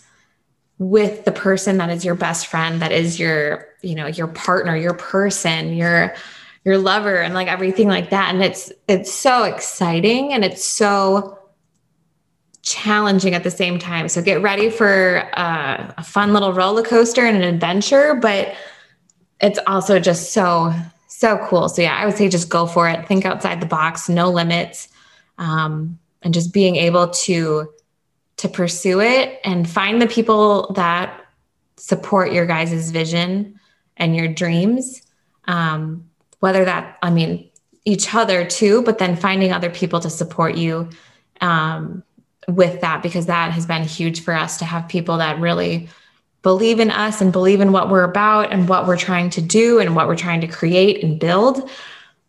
[0.78, 4.76] with the person that is your best friend that is your you know your partner
[4.76, 6.14] your person your
[6.64, 11.35] your lover and like everything like that and it's it's so exciting and it's so
[12.66, 14.08] challenging at the same time.
[14.08, 18.54] So get ready for uh, a fun little roller coaster and an adventure but
[19.40, 20.74] it's also just so
[21.08, 21.68] so cool.
[21.68, 23.06] So yeah i would say just go for it.
[23.06, 24.88] Think outside the box no limits
[25.38, 27.70] um, and just being able to
[28.38, 31.24] to pursue it and find the people that
[31.78, 33.58] support your guys' vision
[33.96, 35.02] and your dreams
[35.46, 36.04] um,
[36.40, 37.48] whether that, I mean,
[37.84, 40.90] each other too, but then finding other people to support you
[41.40, 42.02] um,
[42.48, 45.88] with that, because that has been huge for us to have people that really
[46.42, 49.80] believe in us and believe in what we're about and what we're trying to do
[49.80, 51.68] and what we're trying to create and build.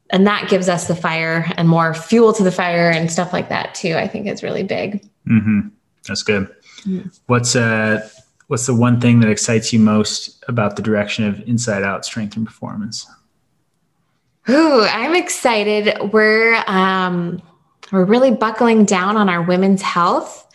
[0.09, 3.49] And that gives us the fire and more fuel to the fire and stuff like
[3.49, 3.95] that too.
[3.95, 5.07] I think is really big.
[5.27, 5.67] Mm-hmm.
[6.07, 6.47] That's good.
[6.85, 7.09] Mm-hmm.
[7.27, 8.09] What's uh,
[8.47, 12.37] what's the one thing that excites you most about the direction of Inside Out Strength
[12.37, 13.05] and Performance?
[14.49, 16.13] Ooh, I'm excited.
[16.13, 17.41] We're um,
[17.91, 20.45] we're really buckling down on our women's health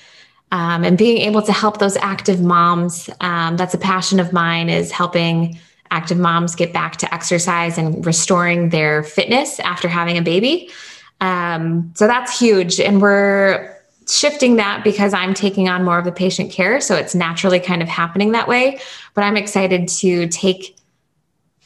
[0.51, 3.09] um, and being able to help those active moms.
[3.21, 4.69] Um, that's a passion of mine.
[4.69, 5.59] Is helping
[5.91, 10.71] active moms get back to exercise and restoring their fitness after having a baby.
[11.21, 13.77] Um, so that's huge, and we're
[14.09, 16.81] shifting that because I'm taking on more of the patient care.
[16.81, 18.81] So it's naturally kind of happening that way.
[19.15, 20.77] But I'm excited to take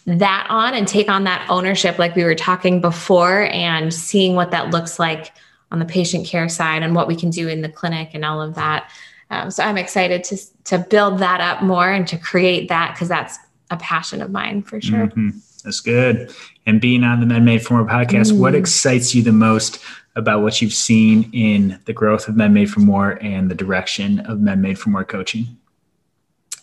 [0.06, 4.52] that on and take on that ownership, like we were talking before, and seeing what
[4.52, 5.32] that looks like
[5.70, 8.40] on the patient care side and what we can do in the clinic and all
[8.40, 8.90] of that.
[9.30, 13.08] Um, so I'm excited to to build that up more and to create that because
[13.08, 13.38] that's
[13.70, 15.06] a passion of mine for sure.
[15.06, 15.30] Mm-hmm.
[15.64, 16.32] That's good.
[16.64, 18.38] And being on the Men Made for More podcast, mm.
[18.38, 19.82] what excites you the most
[20.14, 24.20] about what you've seen in the growth of Men Made for More and the direction
[24.20, 25.56] of Men Made for More coaching?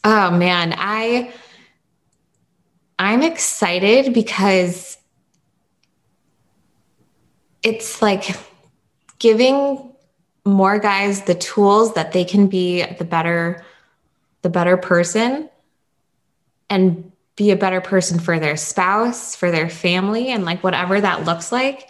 [0.05, 1.33] Oh man, I
[2.97, 4.97] I'm excited because
[7.61, 8.37] it's like
[9.23, 9.89] giving
[10.45, 13.65] more guys the tools that they can be the better
[14.41, 15.49] the better person
[16.69, 21.23] and be a better person for their spouse, for their family and like whatever that
[21.23, 21.89] looks like.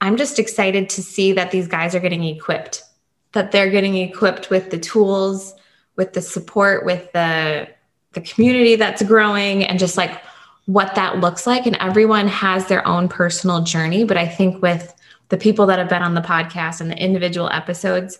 [0.00, 2.82] I'm just excited to see that these guys are getting equipped,
[3.30, 5.54] that they're getting equipped with the tools,
[5.94, 7.68] with the support, with the
[8.14, 10.20] the community that's growing and just like
[10.66, 11.66] what that looks like.
[11.66, 14.02] And everyone has their own personal journey.
[14.02, 14.92] But I think with
[15.32, 18.18] the people that have been on the podcast and the individual episodes,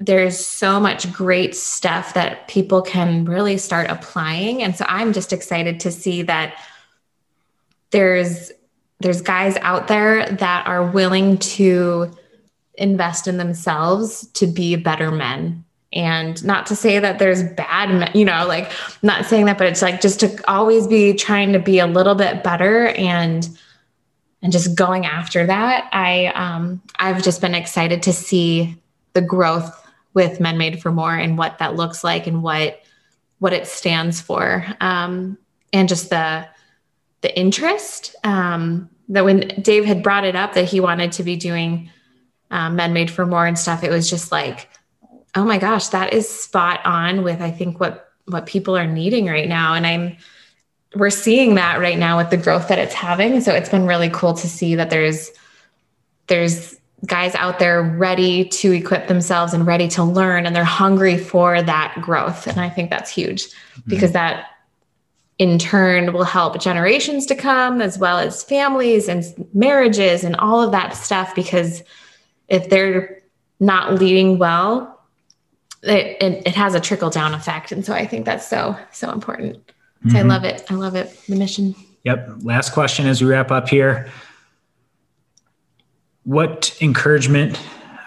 [0.00, 4.60] there's so much great stuff that people can really start applying.
[4.60, 6.60] And so I'm just excited to see that
[7.92, 8.50] there's
[8.98, 12.10] there's guys out there that are willing to
[12.74, 18.24] invest in themselves to be better men and not to say that there's bad you
[18.24, 18.72] know like
[19.02, 22.14] not saying that but it's like just to always be trying to be a little
[22.14, 23.56] bit better and
[24.46, 28.76] and just going after that i um i've just been excited to see
[29.12, 29.84] the growth
[30.14, 32.80] with men made for more and what that looks like and what
[33.40, 35.36] what it stands for um
[35.72, 36.46] and just the
[37.22, 41.34] the interest um that when dave had brought it up that he wanted to be
[41.34, 41.90] doing
[42.52, 44.68] um, men made for more and stuff it was just like
[45.36, 49.26] oh my gosh, that is spot on with I think what what people are needing
[49.26, 49.74] right now.
[49.74, 50.16] And I'm
[50.94, 53.40] we're seeing that right now with the growth that it's having.
[53.40, 55.30] So it's been really cool to see that there's
[56.28, 61.18] there's guys out there ready to equip themselves and ready to learn and they're hungry
[61.18, 62.46] for that growth.
[62.46, 63.90] And I think that's huge mm-hmm.
[63.90, 64.46] because that
[65.38, 69.22] in turn will help generations to come as well as families and
[69.52, 71.82] marriages and all of that stuff because
[72.48, 73.22] if they're
[73.60, 74.96] not leading well
[75.82, 77.72] it, it, it has a trickle down effect.
[77.72, 79.72] And so I think that's so, so important.
[80.04, 80.16] Mm-hmm.
[80.16, 80.64] I love it.
[80.70, 81.18] I love it.
[81.28, 81.74] The mission.
[82.04, 82.28] Yep.
[82.42, 84.08] Last question as we wrap up here.
[86.24, 87.58] What encouragement,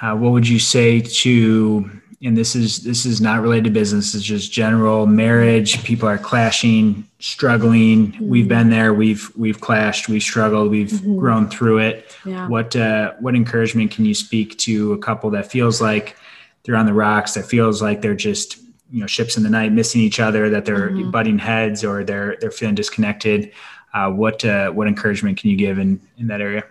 [0.01, 1.89] uh, what would you say to,
[2.21, 5.83] and this is, this is not related to business, it's just general marriage.
[5.83, 8.11] People are clashing, struggling.
[8.11, 8.29] Mm-hmm.
[8.29, 8.93] We've been there.
[8.93, 11.17] We've, we've clashed, we've struggled, we've mm-hmm.
[11.17, 12.15] grown through it.
[12.25, 12.47] Yeah.
[12.47, 16.17] What, uh, what encouragement can you speak to a couple that feels like
[16.63, 18.59] they're on the rocks that feels like they're just
[18.91, 21.11] you know ships in the night, missing each other, that they're mm-hmm.
[21.11, 23.51] butting heads or they're they're feeling disconnected.
[23.93, 26.63] Uh, what uh, what encouragement can you give in in that area?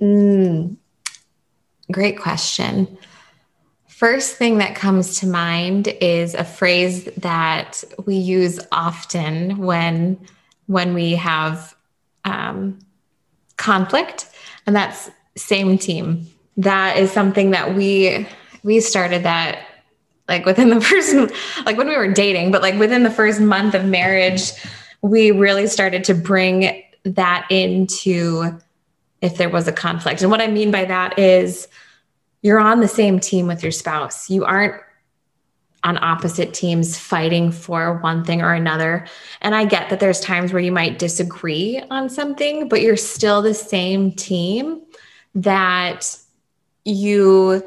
[0.00, 0.76] Mm,
[1.90, 2.98] great question.
[3.86, 10.18] First thing that comes to mind is a phrase that we use often when
[10.66, 11.76] when we have
[12.24, 12.78] um,
[13.56, 14.28] conflict,
[14.66, 16.26] and that's same team.
[16.56, 18.26] That is something that we
[18.64, 19.66] we started that
[20.28, 21.14] like within the first
[21.64, 24.52] like when we were dating, but like within the first month of marriage,
[25.02, 28.58] we really started to bring that into
[29.20, 30.22] if there was a conflict.
[30.22, 31.68] And what I mean by that is
[32.42, 34.28] you're on the same team with your spouse.
[34.28, 34.80] You aren't
[35.84, 39.06] on opposite teams fighting for one thing or another.
[39.40, 43.42] And I get that there's times where you might disagree on something, but you're still
[43.42, 44.80] the same team
[45.34, 46.16] that
[46.84, 47.64] you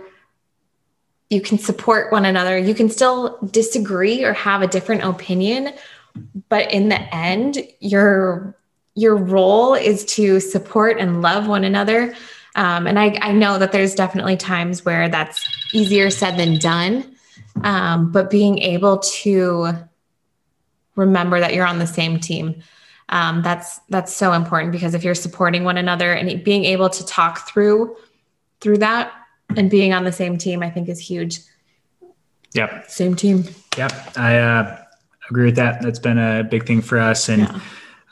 [1.36, 2.58] you can support one another.
[2.58, 5.74] You can still disagree or have a different opinion,
[6.50, 8.56] but in the end, your
[8.96, 12.16] your role is to support and love one another
[12.56, 17.16] um, and I, I know that there's definitely times where that's easier said than done.
[17.64, 19.74] Um, but being able to
[20.96, 22.64] remember that you're on the same team,
[23.10, 27.06] um, that's that's so important because if you're supporting one another and being able to
[27.06, 27.96] talk through
[28.62, 29.14] through that
[29.56, 31.40] and being on the same team, I think is huge.
[32.54, 32.90] Yep.
[32.90, 33.44] Same team.
[33.78, 34.18] Yep.
[34.18, 34.84] I uh,
[35.30, 35.82] agree with that.
[35.82, 37.30] That's been a big thing for us.
[37.30, 37.60] And yeah.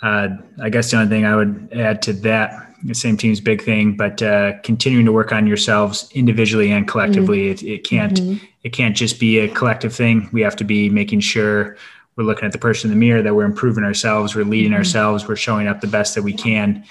[0.01, 0.29] uh,
[0.61, 3.95] I guess the only thing I would add to that the same team's big thing,
[3.95, 7.53] but uh, continuing to work on yourselves individually and collectively.
[7.53, 7.65] Mm-hmm.
[7.65, 8.45] It, it, can't mm-hmm.
[8.63, 10.29] it can't just be a collective thing.
[10.33, 11.77] We have to be making sure
[12.15, 14.79] we're looking at the person in the mirror, that we're improving ourselves, we're leading mm-hmm.
[14.79, 16.83] ourselves, we're showing up the best that we can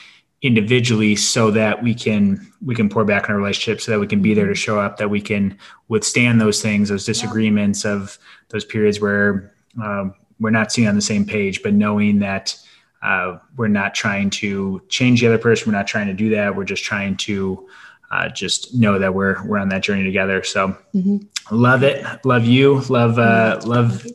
[0.43, 4.07] individually, so that we can we can pour back in our relationship, so that we
[4.07, 5.57] can be there to show up, that we can
[5.89, 8.19] withstand those things, those disagreements of
[8.49, 12.57] those periods where um, we're not seeing on the same page, but knowing that
[13.03, 15.71] uh, we're not trying to change the other person.
[15.71, 16.55] We're not trying to do that.
[16.55, 17.69] We're just trying to
[18.11, 20.43] uh, just know that we're we're on that journey together.
[20.43, 21.19] So mm-hmm.
[21.51, 24.07] love it, love you, love uh, love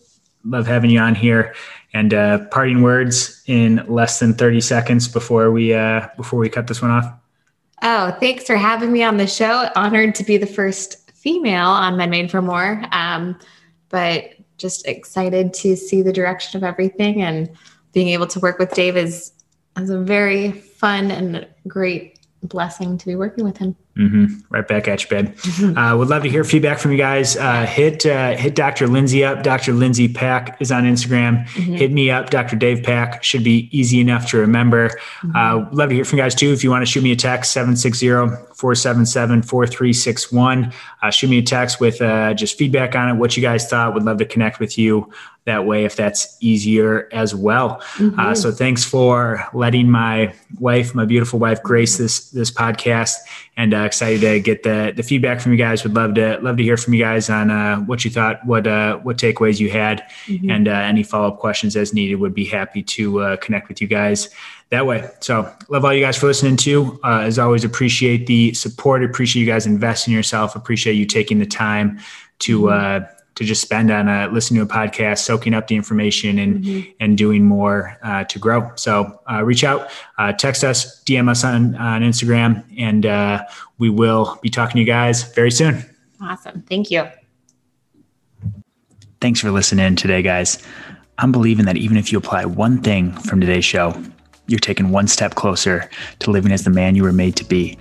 [0.46, 1.54] love having you on here.
[1.98, 6.68] And uh, parting words in less than thirty seconds before we uh, before we cut
[6.68, 7.12] this one off.
[7.82, 9.70] Oh, thanks for having me on the show.
[9.76, 12.84] Honored to be the first female on Men Made for More.
[12.92, 13.40] Um,
[13.90, 17.50] but just excited to see the direction of everything and
[17.94, 19.32] being able to work with Dave is,
[19.78, 23.76] is a very fun and great blessing to be working with him.
[23.98, 24.26] Mm-hmm.
[24.50, 25.78] Right back at you, babe.
[25.78, 27.36] Uh, would love to hear feedback from you guys.
[27.36, 28.88] Uh, hit uh, hit Dr.
[28.88, 29.44] Lindsay up.
[29.44, 29.74] Dr.
[29.74, 31.48] Lindsay Pack is on Instagram.
[31.48, 31.74] Mm-hmm.
[31.74, 32.56] Hit me up, Dr.
[32.56, 33.24] Dave Pack.
[33.24, 34.90] Should be easy enough to remember.
[34.90, 35.36] Mm-hmm.
[35.36, 36.52] Uh, love to hear from you guys too.
[36.52, 38.08] If you want to shoot me a text, 760
[38.56, 40.74] 477 4361.
[41.02, 43.94] Uh, shoot me a text with uh, just feedback on it, what you guys thought.
[43.94, 45.12] Would love to connect with you
[45.48, 47.78] that way if that's easier as well.
[47.96, 48.20] Mm-hmm.
[48.20, 53.16] Uh, so thanks for letting my wife, my beautiful wife, grace this this podcast,
[53.56, 55.84] and uh, excited to get the the feedback from you guys.
[55.84, 58.68] Would love to love to hear from you guys on uh, what you thought, what
[58.68, 60.52] uh, what takeaways you had, mm-hmm.
[60.52, 62.16] and uh, any follow up questions as needed.
[62.16, 64.30] Would be happy to uh, connect with you guys
[64.70, 65.10] that way.
[65.22, 67.00] So love all you guys for listening to.
[67.04, 69.04] Uh, as always, appreciate the support.
[69.04, 70.56] Appreciate you guys investing in yourself.
[70.56, 72.00] Appreciate you taking the time
[72.40, 72.62] to.
[72.62, 73.14] Mm-hmm.
[73.38, 76.64] Uh, to just spend on a listening to a podcast, soaking up the information, and
[76.64, 76.90] mm-hmm.
[77.00, 78.72] and doing more uh, to grow.
[78.76, 83.44] So uh, reach out, uh, text us, DM us on on Instagram, and uh,
[83.78, 85.86] we will be talking to you guys very soon.
[86.22, 87.06] Awesome, thank you.
[89.22, 90.66] Thanks for listening today, guys.
[91.20, 94.00] I'm believing that even if you apply one thing from today's show,
[94.48, 97.78] you're taking one step closer to living as the man you were made to be.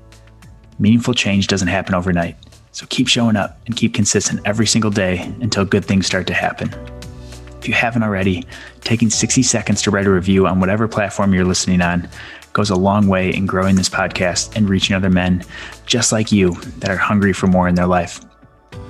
[0.78, 2.36] Meaningful change doesn't happen overnight.
[2.76, 6.34] So keep showing up and keep consistent every single day until good things start to
[6.34, 6.68] happen.
[7.58, 8.44] If you haven't already,
[8.82, 12.06] taking 60 seconds to write a review on whatever platform you're listening on
[12.52, 15.42] goes a long way in growing this podcast and reaching other men
[15.86, 18.20] just like you that are hungry for more in their life.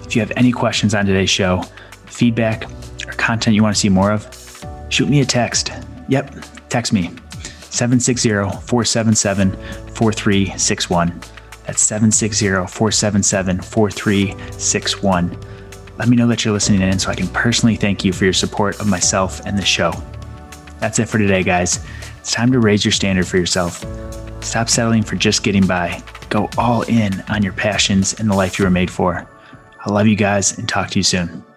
[0.02, 1.62] If you have any questions on today's show,
[2.06, 2.68] feedback,
[3.06, 4.26] or content you want to see more of,
[4.88, 5.70] shoot me a text.
[6.08, 6.34] Yep,
[6.70, 7.12] text me
[7.70, 9.52] 760 477
[9.94, 11.35] 4361.
[11.66, 15.38] That's 760 477 4361.
[15.98, 18.32] Let me know that you're listening in so I can personally thank you for your
[18.32, 19.92] support of myself and the show.
[20.78, 21.84] That's it for today, guys.
[22.18, 23.84] It's time to raise your standard for yourself.
[24.44, 26.02] Stop settling for just getting by.
[26.28, 29.28] Go all in on your passions and the life you were made for.
[29.84, 31.46] I love you guys and talk to you soon.